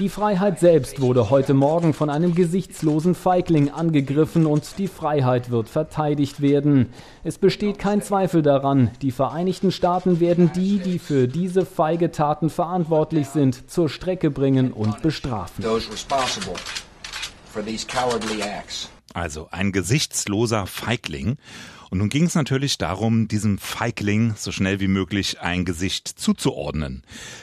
Die 0.00 0.08
Freiheit 0.08 0.58
selbst 0.58 1.00
wurde 1.00 1.30
heute 1.30 1.54
Morgen 1.54 1.94
von 1.94 2.10
einem 2.10 2.34
gesichtslosen 2.34 3.14
Feigling 3.14 3.70
angegriffen 3.70 4.46
und 4.46 4.78
die 4.78 4.88
Freiheit 4.88 5.50
wird 5.50 5.68
verteidigt 5.68 6.40
werden. 6.40 6.92
Es 7.22 7.38
besteht 7.38 7.78
kein 7.78 8.02
Zweifel 8.02 8.42
daran, 8.42 8.90
die 9.00 9.12
Vereinigten 9.12 9.70
Staaten 9.70 10.18
werden 10.18 10.50
die, 10.52 10.78
die 10.80 10.98
für 10.98 11.28
diese 11.28 11.64
feige 11.64 12.10
Taten 12.10 12.50
verantwortlich 12.50 13.28
sind, 13.28 13.70
zur 13.70 13.88
Strecke 13.88 14.32
bringen 14.32 14.72
und 14.72 15.02
bestrafen. 15.02 15.62
Also 19.14 19.48
ein 19.52 19.70
gesichtsloser 19.70 20.66
Feigling. 20.66 21.38
Und 21.90 21.98
nun 21.98 22.08
ging 22.08 22.24
es 22.24 22.34
natürlich 22.34 22.78
darum, 22.78 23.28
diesem 23.28 23.58
Feigling 23.58 24.34
so 24.36 24.52
schnell 24.52 24.80
wie 24.80 24.88
möglich 24.88 25.40
ein 25.40 25.64
Gesicht 25.64 26.08
zuzuordnen. 26.08 27.02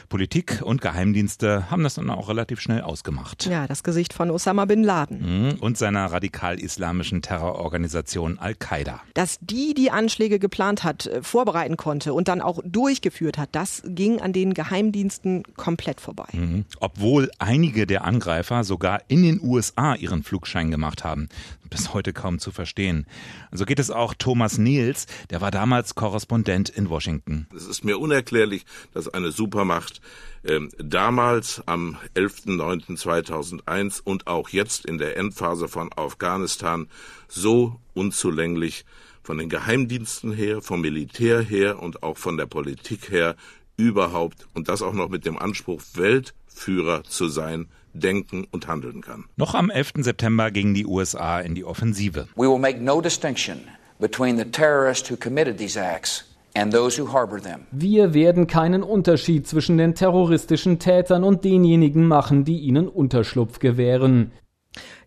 Politik 0.09 0.61
und 0.63 0.81
Geheimdienste 0.81 1.69
haben 1.71 1.83
das 1.83 1.95
dann 1.95 2.09
auch 2.09 2.29
relativ 2.29 2.59
schnell 2.59 2.81
ausgemacht. 2.81 3.45
Ja, 3.45 3.67
das 3.67 3.83
Gesicht 3.83 4.13
von 4.13 4.29
Osama 4.31 4.65
bin 4.65 4.83
Laden. 4.83 5.21
Mhm, 5.21 5.55
und 5.59 5.77
seiner 5.77 6.05
radikal-islamischen 6.05 7.21
Terrororganisation 7.21 8.37
Al-Qaida. 8.37 9.01
Dass 9.13 9.39
die 9.41 9.73
die 9.73 9.91
Anschläge 9.91 10.39
geplant 10.39 10.83
hat, 10.83 11.07
äh, 11.07 11.21
vorbereiten 11.23 11.77
konnte 11.77 12.13
und 12.13 12.27
dann 12.27 12.41
auch 12.41 12.59
durchgeführt 12.65 13.37
hat, 13.37 13.49
das 13.53 13.81
ging 13.85 14.21
an 14.21 14.33
den 14.33 14.53
Geheimdiensten 14.53 15.43
komplett 15.55 16.01
vorbei. 16.01 16.27
Mhm. 16.33 16.65
Obwohl 16.79 17.31
einige 17.39 17.87
der 17.87 18.03
Angreifer 18.03 18.63
sogar 18.63 19.01
in 19.07 19.23
den 19.23 19.39
USA 19.41 19.95
ihren 19.95 20.23
Flugschein 20.23 20.71
gemacht 20.71 21.03
haben. 21.03 21.29
Bis 21.69 21.93
heute 21.93 22.13
kaum 22.13 22.37
zu 22.37 22.51
verstehen. 22.51 23.07
So 23.51 23.65
geht 23.65 23.79
es 23.79 23.89
auch 23.89 24.13
Thomas 24.33 24.57
Niels, 24.57 25.05
der 25.29 25.41
war 25.41 25.51
damals 25.51 25.93
Korrespondent 25.93 26.67
in 26.67 26.89
Washington. 26.89 27.45
Es 27.55 27.67
ist 27.67 27.85
mir 27.85 27.99
unerklärlich, 27.99 28.65
dass 28.91 29.07
eine 29.07 29.31
Supermacht 29.31 30.01
äh, 30.41 30.59
damals 30.79 31.61
am 31.67 31.97
11.09.2001 32.15 34.01
und 34.03 34.25
auch 34.25 34.49
jetzt 34.49 34.85
in 34.85 34.97
der 34.97 35.17
Endphase 35.17 35.67
von 35.67 35.91
Afghanistan 35.95 36.87
so 37.27 37.79
unzulänglich 37.93 38.85
von 39.21 39.37
den 39.37 39.49
Geheimdiensten 39.49 40.33
her, 40.33 40.63
vom 40.63 40.81
Militär 40.81 41.43
her 41.43 41.79
und 41.79 42.01
auch 42.01 42.17
von 42.17 42.35
der 42.35 42.47
Politik 42.47 43.11
her 43.11 43.35
überhaupt 43.77 44.47
und 44.55 44.67
das 44.67 44.81
auch 44.81 44.93
noch 44.93 45.09
mit 45.09 45.27
dem 45.27 45.37
Anspruch, 45.37 45.83
Weltführer 45.93 47.03
zu 47.03 47.27
sein, 47.27 47.67
denken 47.93 48.47
und 48.49 48.65
handeln 48.65 49.01
kann. 49.01 49.25
Noch 49.35 49.53
am 49.53 49.69
11. 49.69 49.91
September 49.97 50.49
gingen 50.49 50.73
die 50.73 50.87
USA 50.87 51.39
in 51.39 51.53
die 51.53 51.65
Offensive. 51.65 52.27
We 52.35 52.49
will 52.49 52.57
make 52.57 52.81
no 52.81 52.99
distinction 52.99 53.59
between 53.99 54.37
the 54.37 54.45
terrorists 54.45 55.09
who 55.09 55.15
committed 55.15 55.57
these 55.57 55.79
acts. 55.79 56.23
Wir 57.71 58.13
werden 58.13 58.45
keinen 58.45 58.83
Unterschied 58.83 59.47
zwischen 59.47 59.77
den 59.79 59.95
terroristischen 59.95 60.77
Tätern 60.77 61.23
und 61.23 61.43
denjenigen 61.43 62.07
machen, 62.07 62.45
die 62.45 62.59
ihnen 62.59 62.87
Unterschlupf 62.87 63.57
gewähren. 63.57 64.31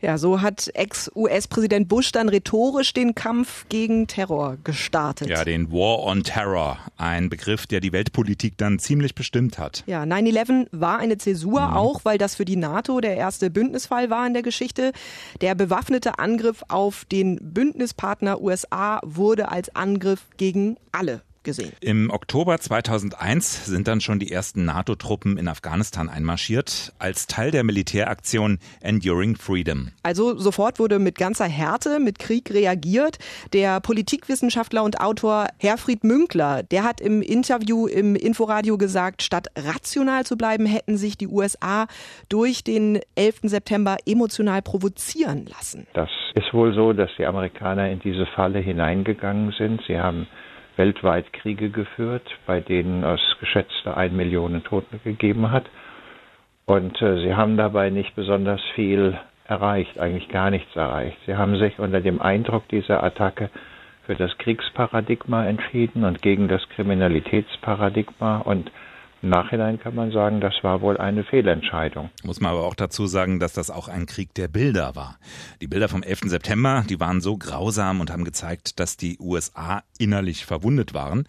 Ja, 0.00 0.18
so 0.18 0.42
hat 0.42 0.70
Ex-US-Präsident 0.74 1.88
Bush 1.88 2.12
dann 2.12 2.28
rhetorisch 2.28 2.92
den 2.92 3.14
Kampf 3.14 3.66
gegen 3.68 4.06
Terror 4.06 4.56
gestartet. 4.62 5.28
Ja, 5.28 5.44
den 5.44 5.72
War 5.72 6.04
on 6.04 6.22
Terror, 6.22 6.78
ein 6.96 7.28
Begriff, 7.28 7.66
der 7.66 7.80
die 7.80 7.92
Weltpolitik 7.92 8.56
dann 8.58 8.78
ziemlich 8.78 9.14
bestimmt 9.14 9.58
hat. 9.58 9.82
Ja, 9.86 10.02
9-11 10.02 10.68
war 10.72 10.98
eine 10.98 11.18
Zäsur, 11.18 11.60
mhm. 11.60 11.74
auch 11.74 12.04
weil 12.04 12.18
das 12.18 12.36
für 12.36 12.44
die 12.44 12.56
NATO 12.56 13.00
der 13.00 13.16
erste 13.16 13.50
Bündnisfall 13.50 14.10
war 14.10 14.26
in 14.26 14.34
der 14.34 14.42
Geschichte. 14.42 14.92
Der 15.40 15.54
bewaffnete 15.54 16.18
Angriff 16.18 16.62
auf 16.68 17.04
den 17.06 17.38
Bündnispartner 17.42 18.40
USA 18.40 19.00
wurde 19.04 19.50
als 19.50 19.74
Angriff 19.74 20.26
gegen 20.36 20.76
alle 20.92 21.22
gesehen. 21.46 21.72
Im 21.80 22.10
Oktober 22.10 22.58
2001 22.58 23.64
sind 23.64 23.88
dann 23.88 24.02
schon 24.02 24.18
die 24.18 24.30
ersten 24.30 24.66
NATO-Truppen 24.66 25.38
in 25.38 25.48
Afghanistan 25.48 26.10
einmarschiert, 26.10 26.92
als 26.98 27.26
Teil 27.26 27.50
der 27.50 27.64
Militäraktion 27.64 28.58
Enduring 28.82 29.36
Freedom. 29.36 29.92
Also 30.02 30.36
sofort 30.36 30.78
wurde 30.78 30.98
mit 30.98 31.16
ganzer 31.16 31.46
Härte 31.46 31.98
mit 32.00 32.18
Krieg 32.18 32.50
reagiert. 32.52 33.18
Der 33.54 33.80
Politikwissenschaftler 33.80 34.82
und 34.82 35.00
Autor 35.00 35.46
Herfried 35.58 36.04
Münkler, 36.04 36.62
der 36.62 36.84
hat 36.84 37.00
im 37.00 37.22
Interview 37.22 37.86
im 37.86 38.14
Inforadio 38.14 38.76
gesagt, 38.76 39.22
statt 39.22 39.46
rational 39.56 40.26
zu 40.26 40.36
bleiben, 40.36 40.66
hätten 40.66 40.98
sich 40.98 41.16
die 41.16 41.28
USA 41.28 41.86
durch 42.28 42.64
den 42.64 43.00
11. 43.14 43.40
September 43.44 43.96
emotional 44.04 44.60
provozieren 44.60 45.46
lassen. 45.46 45.86
Das 45.94 46.10
ist 46.34 46.52
wohl 46.52 46.74
so, 46.74 46.92
dass 46.92 47.10
die 47.16 47.24
Amerikaner 47.24 47.88
in 47.90 48.00
diese 48.00 48.26
Falle 48.34 48.58
hineingegangen 48.58 49.54
sind. 49.56 49.80
Sie 49.86 49.98
haben 49.98 50.26
weltweit 50.76 51.32
Kriege 51.32 51.70
geführt, 51.70 52.26
bei 52.46 52.60
denen 52.60 53.02
es 53.04 53.20
geschätzte 53.40 53.96
ein 53.96 54.14
Millionen 54.16 54.62
Tote 54.64 54.98
gegeben 55.04 55.50
hat. 55.50 55.66
Und 56.66 57.00
äh, 57.00 57.18
sie 57.22 57.34
haben 57.34 57.56
dabei 57.56 57.90
nicht 57.90 58.14
besonders 58.14 58.60
viel 58.74 59.18
erreicht, 59.46 59.98
eigentlich 59.98 60.28
gar 60.28 60.50
nichts 60.50 60.74
erreicht. 60.74 61.16
Sie 61.26 61.36
haben 61.36 61.56
sich 61.58 61.78
unter 61.78 62.00
dem 62.00 62.20
Eindruck 62.20 62.66
dieser 62.68 63.02
Attacke 63.02 63.50
für 64.04 64.14
das 64.14 64.36
Kriegsparadigma 64.38 65.44
entschieden 65.46 66.04
und 66.04 66.22
gegen 66.22 66.48
das 66.48 66.68
Kriminalitätsparadigma 66.70 68.38
und 68.38 68.70
Nachhinein 69.28 69.78
kann 69.80 69.94
man 69.94 70.10
sagen, 70.12 70.40
das 70.40 70.54
war 70.62 70.80
wohl 70.80 70.96
eine 70.96 71.24
Fehlentscheidung. 71.24 72.10
Muss 72.24 72.40
man 72.40 72.52
aber 72.52 72.64
auch 72.64 72.74
dazu 72.74 73.06
sagen, 73.06 73.40
dass 73.40 73.52
das 73.52 73.70
auch 73.70 73.88
ein 73.88 74.06
Krieg 74.06 74.34
der 74.34 74.48
Bilder 74.48 74.96
war. 74.96 75.18
Die 75.60 75.66
Bilder 75.66 75.88
vom 75.88 76.02
11. 76.02 76.22
September, 76.24 76.84
die 76.88 77.00
waren 77.00 77.20
so 77.20 77.36
grausam 77.36 78.00
und 78.00 78.10
haben 78.10 78.24
gezeigt, 78.24 78.80
dass 78.80 78.96
die 78.96 79.18
USA 79.18 79.82
innerlich 79.98 80.46
verwundet 80.46 80.94
waren. 80.94 81.24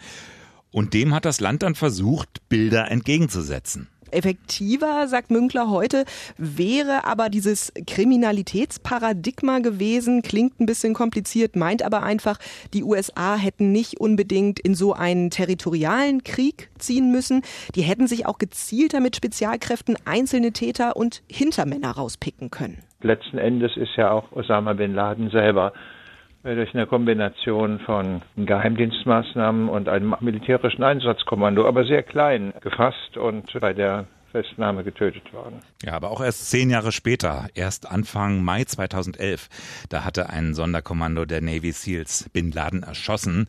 Und 0.72 0.94
dem 0.94 1.14
hat 1.14 1.26
das 1.26 1.40
Land 1.40 1.64
dann 1.64 1.76
versucht, 1.76 2.48
Bilder 2.50 2.92
entgegenzusetzen. 2.92 3.88
Effektiver, 4.12 5.08
sagt 5.08 5.32
Münkler 5.32 5.70
heute, 5.70 6.06
wäre 6.38 7.06
aber 7.06 7.30
dieses 7.30 7.74
Kriminalitätsparadigma 7.86 9.60
gewesen. 9.60 10.22
Klingt 10.22 10.60
ein 10.60 10.66
bisschen 10.66 10.94
kompliziert, 10.94 11.56
meint 11.56 11.84
aber 11.84 12.04
einfach, 12.04 12.38
die 12.74 12.84
USA 12.84 13.36
hätten 13.36 13.72
nicht 13.72 14.00
unbedingt 14.00 14.60
in 14.60 14.76
so 14.76 14.94
einen 14.94 15.30
territorialen 15.30 16.24
Krieg 16.24 16.70
ziehen 16.78 17.12
müssen. 17.12 17.42
Die 17.76 17.82
hätten 17.82 18.08
sich 18.08 18.26
auch 18.26 18.38
gezielter 18.38 19.00
mit 19.00 19.16
Spezialkräften 19.16 19.98
einzelne 20.06 20.52
Täter 20.52 20.96
und 20.96 21.22
Hintermänner 21.30 21.92
rauspicken 21.92 22.50
können. 22.50 22.84
Letzten 23.02 23.38
Endes 23.38 23.78
ist 23.78 23.96
ja 23.96 24.12
auch 24.12 24.32
Osama 24.32 24.74
bin 24.74 24.94
Laden 24.94 25.30
selber 25.30 25.74
durch 26.56 26.74
eine 26.74 26.88
Kombination 26.88 27.80
von 27.80 28.22
Geheimdienstmaßnahmen 28.36 29.70
und 29.70 29.90
einem 29.90 30.16
militärischen 30.20 30.84
Einsatzkommando, 30.84 31.68
aber 31.68 31.86
sehr 31.86 32.04
klein 32.04 32.54
gefasst 32.62 33.18
und 33.18 33.52
bei 33.60 33.74
der 33.74 34.08
Festnahme 34.32 34.84
getötet 34.84 35.34
worden. 35.34 35.62
Ja, 35.84 35.94
aber 35.94 36.12
auch 36.12 36.22
erst 36.22 36.50
zehn 36.50 36.70
Jahre 36.70 36.92
später, 36.92 37.48
erst 37.56 37.90
Anfang 37.90 38.44
Mai 38.44 38.66
2011, 38.66 39.48
da 39.90 40.04
hatte 40.04 40.30
ein 40.30 40.54
Sonderkommando 40.54 41.26
der 41.26 41.42
Navy 41.42 41.72
SEALs 41.72 42.30
Bin 42.34 42.52
Laden 42.52 42.84
erschossen 42.84 43.48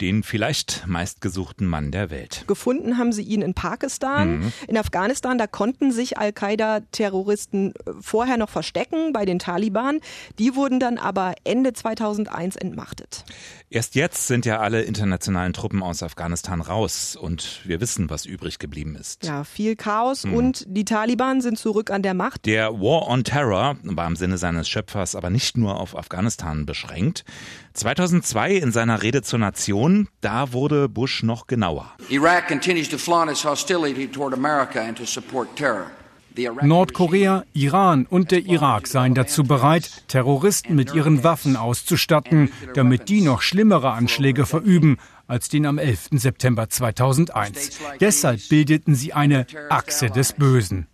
den 0.00 0.22
vielleicht 0.22 0.86
meistgesuchten 0.86 1.66
Mann 1.66 1.90
der 1.90 2.10
Welt. 2.10 2.44
Gefunden 2.46 2.98
haben 2.98 3.12
sie 3.12 3.22
ihn 3.22 3.42
in 3.42 3.54
Pakistan. 3.54 4.38
Mhm. 4.38 4.52
In 4.68 4.76
Afghanistan, 4.76 5.38
da 5.38 5.46
konnten 5.46 5.92
sich 5.92 6.18
Al-Qaida-Terroristen 6.18 7.72
äh, 7.72 7.92
vorher 8.00 8.36
noch 8.36 8.50
verstecken 8.50 9.12
bei 9.12 9.24
den 9.24 9.38
Taliban. 9.38 10.00
Die 10.38 10.54
wurden 10.54 10.80
dann 10.80 10.98
aber 10.98 11.34
Ende 11.44 11.72
2001 11.72 12.56
entmachtet. 12.56 13.24
Erst 13.70 13.94
jetzt 13.94 14.26
sind 14.26 14.46
ja 14.46 14.60
alle 14.60 14.82
internationalen 14.82 15.52
Truppen 15.52 15.82
aus 15.82 16.02
Afghanistan 16.02 16.60
raus 16.60 17.16
und 17.16 17.60
wir 17.64 17.80
wissen, 17.80 18.10
was 18.10 18.26
übrig 18.26 18.58
geblieben 18.58 18.96
ist. 18.96 19.24
Ja, 19.24 19.44
viel 19.44 19.76
Chaos 19.76 20.24
mhm. 20.24 20.34
und 20.34 20.64
die 20.68 20.84
Taliban 20.84 21.40
sind 21.40 21.58
zurück 21.58 21.90
an 21.90 22.02
der 22.02 22.14
Macht. 22.14 22.46
Der 22.46 22.72
War 22.74 23.08
on 23.08 23.24
Terror 23.24 23.76
war 23.82 24.06
im 24.06 24.16
Sinne 24.16 24.38
seines 24.38 24.68
Schöpfers 24.68 25.14
aber 25.14 25.30
nicht 25.30 25.56
nur 25.56 25.80
auf 25.80 25.96
Afghanistan 25.96 26.66
beschränkt. 26.66 27.24
2002 27.72 28.54
in 28.54 28.72
seiner 28.72 29.02
Rede 29.02 29.22
zur 29.22 29.38
Nation 29.38 29.85
Region, 29.86 30.08
da 30.20 30.52
wurde 30.52 30.88
Bush 30.88 31.22
noch 31.22 31.46
genauer. 31.46 31.92
Iraq 32.08 32.48
continues 32.48 32.88
to 32.88 32.98
flaunt 32.98 33.30
its 33.30 33.44
hostility 33.44 34.06
toward 34.06 34.34
America 34.34 34.80
and 34.80 34.96
to 34.96 35.04
support 35.04 35.56
terror. 35.56 35.90
Nordkorea, 36.62 37.44
Iran 37.54 38.04
und 38.04 38.30
der 38.30 38.44
Irak 38.44 38.88
seien 38.88 39.14
dazu 39.14 39.44
bereit, 39.44 40.04
Terroristen 40.08 40.74
mit 40.74 40.92
ihren 40.92 41.24
Waffen 41.24 41.56
auszustatten, 41.56 42.52
damit 42.74 43.08
die 43.08 43.22
noch 43.22 43.40
schlimmere 43.40 43.92
Anschläge 43.92 44.44
verüben 44.44 44.98
als 45.26 45.48
den 45.48 45.64
am 45.64 45.78
11. 45.78 46.08
September 46.12 46.68
2001. 46.68 47.78
Deshalb 48.00 48.46
bildeten 48.50 48.94
sie 48.94 49.14
eine 49.14 49.46
Achse 49.70 50.10
des 50.10 50.34
Bösen. 50.34 50.88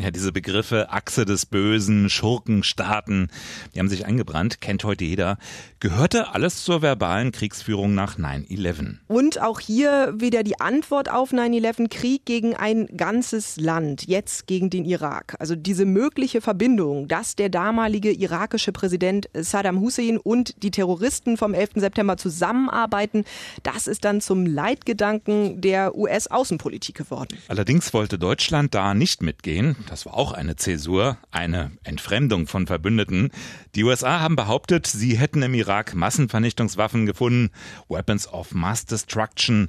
Ja, 0.00 0.10
diese 0.10 0.32
Begriffe 0.32 0.90
Achse 0.90 1.26
des 1.26 1.44
Bösen, 1.44 2.08
Schurkenstaaten, 2.08 3.28
die 3.74 3.80
haben 3.80 3.90
sich 3.90 4.06
eingebrannt, 4.06 4.62
kennt 4.62 4.82
heute 4.82 5.04
jeder. 5.04 5.36
Gehörte 5.78 6.32
alles 6.32 6.64
zur 6.64 6.80
verbalen 6.80 7.32
Kriegsführung 7.32 7.94
nach 7.94 8.18
9-11. 8.18 8.96
Und 9.08 9.42
auch 9.42 9.60
hier 9.60 10.14
wieder 10.16 10.42
die 10.42 10.58
Antwort 10.58 11.10
auf 11.10 11.32
9-11, 11.32 11.90
Krieg 11.90 12.24
gegen 12.24 12.56
ein 12.56 12.86
ganzes 12.96 13.58
Land, 13.58 14.06
jetzt 14.06 14.46
gegen 14.46 14.70
den 14.70 14.86
Irak. 14.86 15.36
Also 15.38 15.54
diese 15.54 15.84
mögliche 15.84 16.40
Verbindung, 16.40 17.06
dass 17.06 17.36
der 17.36 17.50
damalige 17.50 18.10
irakische 18.10 18.72
Präsident 18.72 19.28
Saddam 19.34 19.80
Hussein 19.80 20.16
und 20.16 20.62
die 20.62 20.70
Terroristen 20.70 21.36
vom 21.36 21.52
11. 21.52 21.72
September 21.74 22.16
zusammenarbeiten, 22.16 23.24
das 23.64 23.86
ist 23.86 24.06
dann 24.06 24.22
zum 24.22 24.46
Leitgedanken 24.46 25.60
der 25.60 25.94
US-Außenpolitik 25.94 26.96
geworden. 26.96 27.36
Allerdings 27.48 27.92
wollte 27.92 28.18
Deutschland 28.18 28.74
da 28.74 28.94
nicht 28.94 29.22
mitgehen. 29.22 29.76
Das 29.90 30.06
war 30.06 30.14
auch 30.14 30.30
eine 30.32 30.54
Zäsur, 30.54 31.18
eine 31.32 31.72
Entfremdung 31.82 32.46
von 32.46 32.68
Verbündeten. 32.68 33.32
Die 33.74 33.82
USA 33.82 34.20
haben 34.20 34.36
behauptet, 34.36 34.86
sie 34.86 35.18
hätten 35.18 35.42
im 35.42 35.52
Irak 35.52 35.96
Massenvernichtungswaffen 35.96 37.06
gefunden, 37.06 37.50
Weapons 37.88 38.32
of 38.32 38.52
Mass 38.52 38.86
Destruction. 38.86 39.68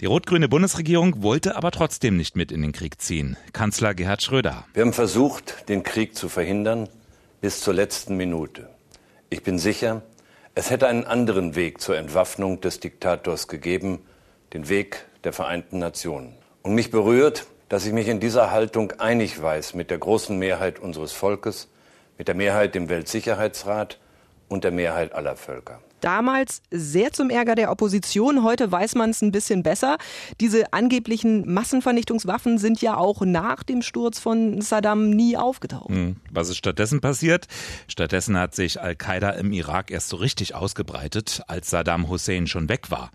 Die 0.00 0.06
rot-grüne 0.06 0.48
Bundesregierung 0.48 1.22
wollte 1.22 1.54
aber 1.54 1.70
trotzdem 1.70 2.16
nicht 2.16 2.34
mit 2.34 2.50
in 2.50 2.62
den 2.62 2.72
Krieg 2.72 2.98
ziehen. 2.98 3.36
Kanzler 3.52 3.92
Gerhard 3.92 4.22
Schröder. 4.22 4.64
Wir 4.72 4.84
haben 4.84 4.94
versucht, 4.94 5.68
den 5.68 5.82
Krieg 5.82 6.16
zu 6.16 6.30
verhindern 6.30 6.88
bis 7.42 7.60
zur 7.60 7.74
letzten 7.74 8.16
Minute. 8.16 8.70
Ich 9.28 9.42
bin 9.42 9.58
sicher, 9.58 10.00
es 10.54 10.70
hätte 10.70 10.88
einen 10.88 11.04
anderen 11.04 11.56
Weg 11.56 11.82
zur 11.82 11.98
Entwaffnung 11.98 12.62
des 12.62 12.80
Diktators 12.80 13.48
gegeben, 13.48 13.98
den 14.54 14.70
Weg 14.70 15.04
der 15.24 15.34
Vereinten 15.34 15.78
Nationen. 15.78 16.32
Und 16.62 16.74
mich 16.74 16.90
berührt, 16.90 17.46
dass 17.68 17.86
ich 17.86 17.92
mich 17.92 18.08
in 18.08 18.20
dieser 18.20 18.50
Haltung 18.50 18.92
einig 18.98 19.40
weiß 19.40 19.74
mit 19.74 19.90
der 19.90 19.98
großen 19.98 20.38
Mehrheit 20.38 20.78
unseres 20.78 21.12
Volkes, 21.12 21.68
mit 22.16 22.28
der 22.28 22.34
Mehrheit 22.34 22.74
im 22.76 22.88
Weltsicherheitsrat 22.88 23.98
und 24.48 24.64
der 24.64 24.72
Mehrheit 24.72 25.12
aller 25.12 25.36
Völker. 25.36 25.80
Damals 26.00 26.62
sehr 26.70 27.12
zum 27.12 27.28
Ärger 27.28 27.56
der 27.56 27.72
Opposition. 27.72 28.44
Heute 28.44 28.70
weiß 28.70 28.94
man 28.94 29.10
es 29.10 29.20
ein 29.20 29.32
bisschen 29.32 29.62
besser. 29.62 29.98
Diese 30.40 30.72
angeblichen 30.72 31.52
Massenvernichtungswaffen 31.52 32.58
sind 32.58 32.80
ja 32.80 32.96
auch 32.96 33.22
nach 33.22 33.64
dem 33.64 33.82
Sturz 33.82 34.20
von 34.20 34.60
Saddam 34.60 35.10
nie 35.10 35.36
aufgetaucht. 35.36 35.88
Hm. 35.88 36.16
Was 36.30 36.50
ist 36.50 36.56
stattdessen 36.56 37.00
passiert? 37.00 37.46
Stattdessen 37.88 38.38
hat 38.38 38.54
sich 38.54 38.80
Al-Qaida 38.80 39.30
im 39.30 39.52
Irak 39.52 39.90
erst 39.90 40.10
so 40.10 40.16
richtig 40.16 40.54
ausgebreitet, 40.54 41.42
als 41.48 41.70
Saddam 41.70 42.08
Hussein 42.08 42.46
schon 42.46 42.68
weg 42.68 42.90
war. 42.90 43.10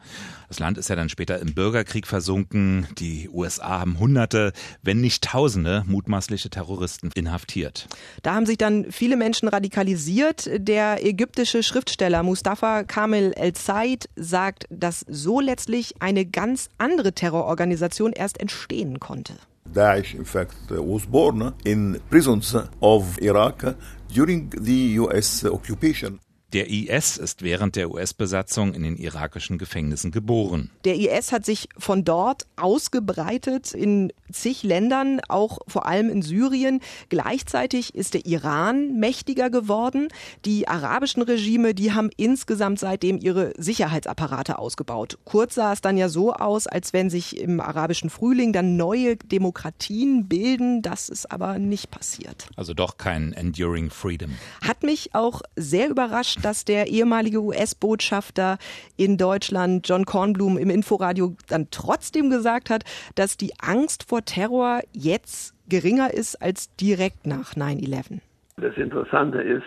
Das 0.53 0.59
Land 0.59 0.77
ist 0.77 0.87
ja 0.87 0.95
dann 0.95 1.09
später 1.09 1.39
im 1.39 1.55
Bürgerkrieg 1.55 2.05
versunken. 2.05 2.85
Die 2.99 3.27
USA 3.27 3.79
haben 3.79 3.97
Hunderte, 3.97 4.53
wenn 4.83 5.01
nicht 5.01 5.23
Tausende 5.23 5.83
mutmaßliche 5.87 6.51
Terroristen 6.51 7.09
inhaftiert. 7.15 7.87
Da 8.21 8.35
haben 8.35 8.45
sich 8.45 8.59
dann 8.59 8.91
viele 8.91 9.17
Menschen 9.17 9.47
radikalisiert. 9.47 10.47
Der 10.55 11.03
ägyptische 11.03 11.63
Schriftsteller 11.63 12.21
Mustafa 12.21 12.83
Kamel 12.83 13.33
El-Said 13.35 14.09
sagt, 14.15 14.67
dass 14.69 15.03
so 15.09 15.39
letztlich 15.39 15.95
eine 15.99 16.23
ganz 16.23 16.69
andere 16.77 17.13
Terrororganisation 17.13 18.13
erst 18.13 18.39
entstehen 18.39 18.99
konnte. 18.99 19.33
Daesh, 19.73 20.13
in 20.13 20.23
fact, 20.23 20.53
was 20.69 21.07
born 21.07 21.53
in 21.63 21.99
prisons 22.11 22.55
of 22.79 23.19
Iraq 23.19 23.75
during 24.13 24.51
the 24.55 24.99
US 24.99 25.43
occupation. 25.45 26.19
Der 26.53 26.69
IS 26.69 27.17
ist 27.17 27.41
während 27.41 27.75
der 27.75 27.89
US-Besatzung 27.89 28.75
in 28.75 28.83
den 28.83 28.95
irakischen 28.95 29.57
Gefängnissen 29.57 30.11
geboren. 30.11 30.69
Der 30.85 30.95
IS 30.95 31.31
hat 31.31 31.45
sich 31.45 31.67
von 31.79 32.03
dort 32.03 32.45
ausgebreitet 32.57 33.73
in 33.73 34.13
zig 34.31 34.61
Ländern, 34.61 35.19
auch 35.29 35.59
vor 35.67 35.87
allem 35.87 36.09
in 36.09 36.21
Syrien. 36.21 36.79
Gleichzeitig 37.09 37.95
ist 37.95 38.13
der 38.13 38.27
Iran 38.27 38.99
mächtiger 38.99 39.49
geworden. 39.49 40.09
Die 40.45 40.67
arabischen 40.67 41.23
Regime, 41.23 41.73
die 41.73 41.93
haben 41.93 42.11
insgesamt 42.17 42.77
seitdem 42.77 43.17
ihre 43.17 43.53
Sicherheitsapparate 43.57 44.59
ausgebaut. 44.59 45.17
Kurz 45.25 45.55
sah 45.55 45.73
es 45.73 45.81
dann 45.81 45.97
ja 45.97 46.07
so 46.07 46.33
aus, 46.33 46.67
als 46.67 46.93
wenn 46.93 47.09
sich 47.09 47.39
im 47.39 47.61
arabischen 47.61 48.11
Frühling 48.11 48.53
dann 48.53 48.77
neue 48.77 49.17
Demokratien 49.17 50.27
bilden. 50.27 50.83
Das 50.83 51.09
ist 51.09 51.31
aber 51.31 51.57
nicht 51.57 51.89
passiert. 51.89 52.47
Also 52.55 52.75
doch 52.75 52.97
kein 52.97 53.33
Enduring 53.33 53.89
Freedom. 53.89 54.33
Hat 54.61 54.83
mich 54.83 55.15
auch 55.15 55.41
sehr 55.55 55.89
überrascht, 55.89 56.42
dass 56.43 56.65
der 56.65 56.87
ehemalige 56.87 57.41
US-Botschafter 57.41 58.57
in 58.97 59.17
Deutschland, 59.17 59.87
John 59.87 60.05
Kornblum, 60.05 60.57
im 60.57 60.69
Inforadio 60.69 61.35
dann 61.47 61.67
trotzdem 61.71 62.29
gesagt 62.29 62.69
hat, 62.69 62.83
dass 63.15 63.37
die 63.37 63.53
Angst 63.59 64.09
vor 64.09 64.23
Terror 64.23 64.81
jetzt 64.91 65.55
geringer 65.69 66.13
ist 66.13 66.41
als 66.41 66.75
direkt 66.75 67.25
nach 67.25 67.53
9-11. 67.53 68.19
Das 68.57 68.75
Interessante 68.77 69.41
ist, 69.41 69.63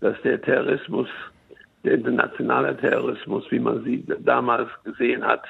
dass 0.00 0.20
der 0.22 0.40
Terrorismus, 0.40 1.08
der 1.84 1.94
internationale 1.94 2.76
Terrorismus, 2.76 3.44
wie 3.50 3.60
man 3.60 3.84
sie 3.84 4.04
damals 4.20 4.68
gesehen 4.84 5.24
hat, 5.24 5.44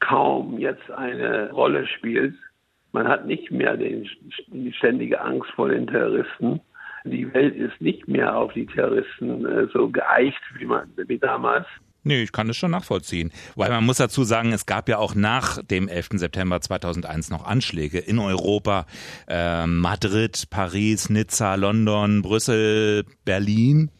kaum 0.00 0.58
jetzt 0.58 0.90
eine 0.90 1.50
Rolle 1.52 1.86
spielt. 1.86 2.34
Man 2.92 3.08
hat 3.08 3.26
nicht 3.26 3.50
mehr 3.50 3.76
den, 3.76 4.08
die 4.48 4.72
ständige 4.72 5.20
Angst 5.20 5.50
vor 5.52 5.68
den 5.68 5.86
Terroristen, 5.86 6.60
die 7.04 7.32
Welt 7.34 7.56
ist 7.56 7.80
nicht 7.80 8.08
mehr 8.08 8.36
auf 8.36 8.52
die 8.52 8.66
Terroristen 8.66 9.44
äh, 9.46 9.66
so 9.72 9.90
geeicht 9.90 10.40
wie, 10.58 10.66
man, 10.66 10.90
wie 10.96 11.18
damals. 11.18 11.66
Nee, 12.04 12.22
ich 12.22 12.32
kann 12.32 12.48
das 12.48 12.56
schon 12.56 12.72
nachvollziehen. 12.72 13.30
Weil 13.54 13.70
man 13.70 13.84
muss 13.84 13.98
dazu 13.98 14.24
sagen, 14.24 14.52
es 14.52 14.66
gab 14.66 14.88
ja 14.88 14.98
auch 14.98 15.14
nach 15.14 15.62
dem 15.62 15.86
11. 15.86 16.08
September 16.14 16.60
2001 16.60 17.30
noch 17.30 17.44
Anschläge 17.44 17.98
in 17.98 18.18
Europa. 18.18 18.86
Äh, 19.28 19.66
Madrid, 19.66 20.48
Paris, 20.50 21.10
Nizza, 21.10 21.54
London, 21.54 22.22
Brüssel, 22.22 23.04
Berlin 23.24 23.90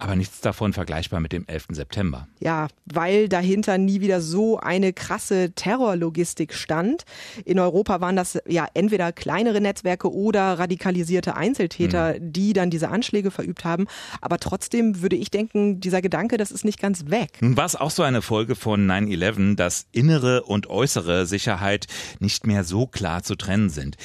aber 0.00 0.16
nichts 0.16 0.40
davon 0.40 0.72
vergleichbar 0.72 1.20
mit 1.20 1.32
dem 1.32 1.46
11. 1.46 1.66
September. 1.70 2.26
Ja, 2.38 2.68
weil 2.86 3.28
dahinter 3.28 3.78
nie 3.78 4.00
wieder 4.00 4.20
so 4.20 4.58
eine 4.58 4.92
krasse 4.92 5.52
Terrorlogistik 5.52 6.54
stand. 6.54 7.04
In 7.44 7.58
Europa 7.58 8.00
waren 8.00 8.16
das 8.16 8.38
ja 8.46 8.66
entweder 8.74 9.12
kleinere 9.12 9.60
Netzwerke 9.60 10.12
oder 10.12 10.58
radikalisierte 10.58 11.36
Einzeltäter, 11.36 12.14
mhm. 12.14 12.32
die 12.32 12.52
dann 12.54 12.70
diese 12.70 12.88
Anschläge 12.88 13.30
verübt 13.30 13.64
haben. 13.64 13.86
Aber 14.20 14.38
trotzdem 14.38 15.02
würde 15.02 15.16
ich 15.16 15.30
denken, 15.30 15.80
dieser 15.80 16.00
Gedanke, 16.00 16.38
das 16.38 16.50
ist 16.50 16.64
nicht 16.64 16.80
ganz 16.80 17.10
weg. 17.10 17.38
Nun 17.40 17.56
war 17.56 17.66
es 17.66 17.76
auch 17.76 17.90
so 17.90 18.02
eine 18.02 18.22
Folge 18.22 18.56
von 18.56 18.90
9-11, 18.90 19.56
dass 19.56 19.86
innere 19.92 20.42
und 20.44 20.68
äußere 20.68 21.26
Sicherheit 21.26 21.86
nicht 22.18 22.46
mehr 22.46 22.64
so 22.64 22.86
klar 22.86 23.22
zu 23.22 23.36
trennen 23.36 23.68
sind. 23.68 23.96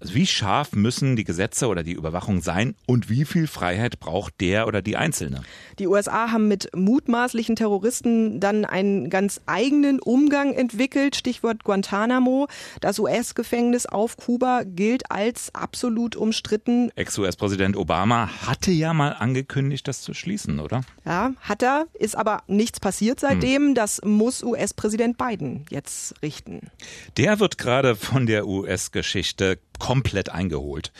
Also 0.00 0.14
wie 0.14 0.26
scharf 0.26 0.72
müssen 0.72 1.14
die 1.14 1.24
Gesetze 1.24 1.68
oder 1.68 1.82
die 1.82 1.92
Überwachung 1.92 2.40
sein 2.40 2.74
und 2.86 3.10
wie 3.10 3.26
viel 3.26 3.46
Freiheit 3.46 4.00
braucht 4.00 4.40
der 4.40 4.66
oder 4.66 4.80
die 4.80 4.96
Einzelne? 4.96 5.42
Die 5.78 5.86
USA 5.86 6.32
haben 6.32 6.48
mit 6.48 6.74
mutmaßlichen 6.74 7.54
Terroristen 7.54 8.40
dann 8.40 8.64
einen 8.64 9.10
ganz 9.10 9.42
eigenen 9.44 10.00
Umgang 10.00 10.54
entwickelt. 10.54 11.16
Stichwort 11.16 11.64
Guantanamo. 11.64 12.48
Das 12.80 12.98
US-Gefängnis 12.98 13.84
auf 13.84 14.16
Kuba 14.16 14.62
gilt 14.64 15.10
als 15.10 15.54
absolut 15.54 16.16
umstritten. 16.16 16.90
Ex-US-Präsident 16.96 17.76
Obama 17.76 18.30
hatte 18.46 18.70
ja 18.70 18.94
mal 18.94 19.10
angekündigt, 19.10 19.86
das 19.86 20.00
zu 20.00 20.14
schließen, 20.14 20.60
oder? 20.60 20.80
Ja, 21.04 21.32
hat 21.40 21.62
er. 21.62 21.86
Ist 21.92 22.16
aber 22.16 22.42
nichts 22.46 22.80
passiert 22.80 23.20
seitdem. 23.20 23.68
Hm. 23.68 23.74
Das 23.74 24.00
muss 24.02 24.42
US-Präsident 24.42 25.18
Biden 25.18 25.66
jetzt 25.68 26.14
richten. 26.22 26.70
Der 27.18 27.38
wird 27.38 27.58
gerade 27.58 27.96
von 27.96 28.24
der 28.24 28.46
US-Geschichte 28.46 29.58
komplett 29.80 30.28
eingeholt. 30.28 30.92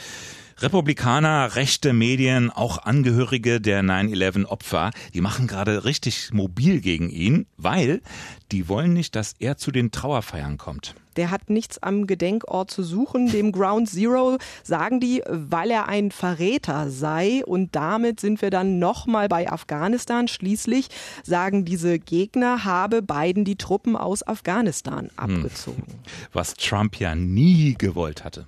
Republikaner, 0.63 1.57
rechte 1.57 1.95
Medien, 1.95 2.51
auch 2.51 2.77
Angehörige 2.77 3.63
der 3.63 3.83
9-11-Opfer, 3.83 4.91
die 5.15 5.23
machen 5.23 5.47
gerade 5.47 5.87
richtig 5.87 6.35
mobil 6.35 6.83
gegen 6.83 7.09
ihn, 7.09 7.47
weil 7.57 8.03
die 8.53 8.69
wollen 8.69 8.93
nicht, 8.93 9.17
dass 9.17 9.35
er 9.39 9.57
zu 9.57 9.71
den 9.71 9.91
Trauerfeiern 9.91 10.59
kommt. 10.59 10.95
Der 11.17 11.31
hat 11.31 11.49
nichts 11.49 11.83
am 11.83 12.07
Gedenkort 12.07 12.71
zu 12.71 12.83
suchen, 12.83 13.31
dem 13.31 13.53
Ground 13.53 13.89
Zero, 13.89 14.37
sagen 14.63 15.01
die, 15.01 15.23
weil 15.27 15.71
er 15.71 15.89
ein 15.89 16.11
Verräter 16.11 16.91
sei. 16.91 17.43
Und 17.47 17.75
damit 17.75 18.21
sind 18.21 18.43
wir 18.43 18.51
dann 18.51 18.79
nochmal 18.79 19.29
bei 19.29 19.51
Afghanistan. 19.51 20.29
Schließlich 20.29 20.89
sagen 21.25 21.65
diese 21.65 21.99
Gegner, 21.99 22.65
habe 22.65 23.01
Biden 23.01 23.45
die 23.45 23.57
Truppen 23.57 23.97
aus 23.97 24.27
Afghanistan 24.27 25.11
hm. 25.17 25.17
abgezogen. 25.17 25.85
Was 26.33 26.55
Trump 26.55 26.97
ja 26.97 27.15
nie 27.15 27.75
gewollt 27.79 28.25
hatte. 28.25 28.47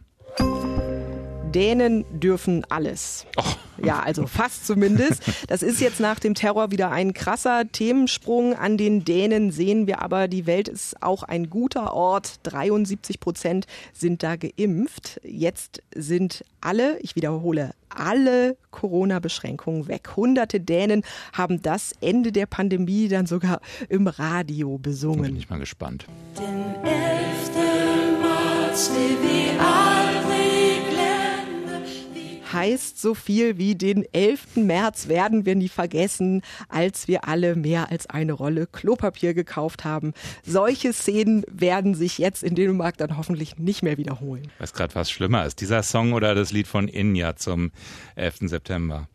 Dänen 1.52 2.04
dürfen 2.20 2.64
alles. 2.68 3.26
Oh. 3.36 3.42
Ja, 3.84 4.00
also 4.00 4.26
fast 4.26 4.66
zumindest. 4.66 5.22
Das 5.48 5.62
ist 5.62 5.80
jetzt 5.80 6.00
nach 6.00 6.20
dem 6.20 6.34
Terror 6.34 6.70
wieder 6.70 6.90
ein 6.90 7.14
krasser 7.14 7.64
Themensprung. 7.70 8.54
An 8.54 8.76
den 8.76 9.04
Dänen 9.04 9.50
sehen 9.50 9.86
wir 9.86 10.02
aber, 10.02 10.28
die 10.28 10.46
Welt 10.46 10.68
ist 10.68 11.02
auch 11.02 11.22
ein 11.22 11.50
guter 11.50 11.92
Ort. 11.94 12.40
73 12.44 13.18
Prozent 13.18 13.66
sind 13.92 14.22
da 14.22 14.36
geimpft. 14.36 15.20
Jetzt 15.24 15.82
sind 15.94 16.44
alle, 16.60 16.98
ich 17.00 17.16
wiederhole, 17.16 17.74
alle 17.88 18.56
Corona-Beschränkungen 18.70 19.88
weg. 19.88 20.10
Hunderte 20.16 20.60
Dänen 20.60 21.02
haben 21.32 21.62
das 21.62 21.92
Ende 22.00 22.32
der 22.32 22.46
Pandemie 22.46 23.08
dann 23.08 23.26
sogar 23.26 23.60
im 23.88 24.06
Radio 24.06 24.78
besungen. 24.78 25.22
Bin 25.22 25.36
ich 25.36 25.50
mal 25.50 25.58
gespannt. 25.58 26.06
Den 26.38 26.74
11. 26.84 27.52
März, 28.20 28.90
wie 28.94 29.71
heißt 32.62 33.00
so 33.00 33.14
viel 33.14 33.58
wie 33.58 33.74
den 33.74 34.04
11. 34.12 34.54
März 34.54 35.08
werden 35.08 35.44
wir 35.44 35.56
nie 35.56 35.68
vergessen, 35.68 36.42
als 36.68 37.08
wir 37.08 37.26
alle 37.26 37.56
mehr 37.56 37.90
als 37.90 38.06
eine 38.06 38.32
Rolle 38.32 38.68
Klopapier 38.68 39.34
gekauft 39.34 39.84
haben. 39.84 40.12
Solche 40.44 40.92
Szenen 40.92 41.44
werden 41.50 41.96
sich 41.96 42.18
jetzt 42.18 42.44
in 42.44 42.54
Dänemark 42.54 42.96
dann 42.98 43.16
hoffentlich 43.16 43.58
nicht 43.58 43.82
mehr 43.82 43.98
wiederholen. 43.98 44.46
Weiß 44.60 44.74
gerade, 44.74 44.94
was 44.94 45.10
schlimmer 45.10 45.44
ist, 45.44 45.60
dieser 45.60 45.82
Song 45.82 46.12
oder 46.12 46.36
das 46.36 46.52
Lied 46.52 46.68
von 46.68 46.86
Inja 46.86 47.34
zum 47.34 47.72
11. 48.14 48.42
September. 48.42 49.08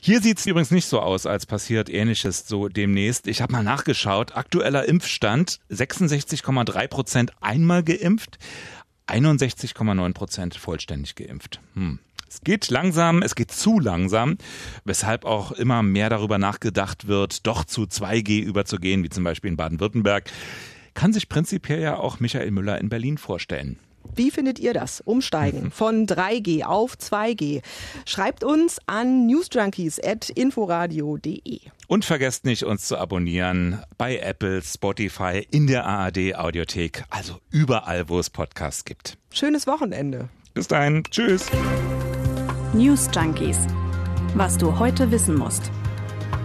Hier 0.00 0.22
sieht 0.22 0.38
es 0.38 0.46
übrigens 0.46 0.70
nicht 0.70 0.86
so 0.86 1.00
aus, 1.00 1.26
als 1.26 1.44
passiert 1.44 1.90
Ähnliches 1.90 2.46
so 2.46 2.68
demnächst. 2.68 3.26
Ich 3.26 3.42
habe 3.42 3.52
mal 3.52 3.64
nachgeschaut. 3.64 4.36
Aktueller 4.36 4.88
Impfstand 4.88 5.58
66,3 5.70 6.86
Prozent 6.86 7.32
einmal 7.40 7.82
geimpft, 7.82 8.38
61,9 9.08 10.12
Prozent 10.14 10.54
vollständig 10.54 11.14
geimpft. 11.14 11.60
Hm. 11.74 11.98
Es 12.28 12.42
geht 12.42 12.68
langsam, 12.68 13.22
es 13.22 13.34
geht 13.34 13.50
zu 13.50 13.80
langsam, 13.80 14.36
weshalb 14.84 15.24
auch 15.24 15.52
immer 15.52 15.82
mehr 15.82 16.10
darüber 16.10 16.36
nachgedacht 16.36 17.08
wird, 17.08 17.46
doch 17.46 17.64
zu 17.64 17.84
2G 17.84 18.42
überzugehen, 18.42 19.02
wie 19.02 19.08
zum 19.08 19.24
Beispiel 19.24 19.50
in 19.50 19.56
Baden-Württemberg. 19.56 20.30
Kann 20.92 21.14
sich 21.14 21.28
prinzipiell 21.28 21.80
ja 21.80 21.96
auch 21.96 22.20
Michael 22.20 22.50
Müller 22.50 22.78
in 22.78 22.90
Berlin 22.90 23.16
vorstellen. 23.16 23.78
Wie 24.14 24.30
findet 24.30 24.58
ihr 24.58 24.74
das? 24.74 25.00
Umsteigen 25.00 25.70
von 25.70 26.06
3G 26.06 26.64
auf 26.64 26.94
2G. 26.94 27.62
Schreibt 28.04 28.44
uns 28.44 28.78
an 28.86 29.26
newsjunkies.inforadio.de. 29.26 31.60
Und 31.86 32.04
vergesst 32.04 32.44
nicht, 32.44 32.64
uns 32.64 32.86
zu 32.86 32.98
abonnieren 32.98 33.82
bei 33.96 34.18
Apple, 34.18 34.60
Spotify, 34.62 35.46
in 35.50 35.66
der 35.66 35.86
ARD 35.86 36.36
Audiothek, 36.36 37.04
also 37.10 37.38
überall, 37.50 38.08
wo 38.08 38.18
es 38.18 38.30
Podcasts 38.30 38.84
gibt. 38.84 39.16
Schönes 39.32 39.66
Wochenende. 39.66 40.28
Bis 40.54 40.68
dahin. 40.68 41.04
Tschüss. 41.10 41.46
News 42.72 43.08
Junkies. 43.14 43.58
Was 44.34 44.58
du 44.58 44.78
heute 44.78 45.10
wissen 45.10 45.36
musst. 45.36 45.70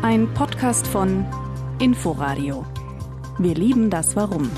Ein 0.01 0.33
Podcast 0.33 0.87
von 0.87 1.25
Inforadio. 1.79 2.65
Wir 3.39 3.55
lieben 3.55 3.89
das 3.89 4.15
Warum. 4.15 4.49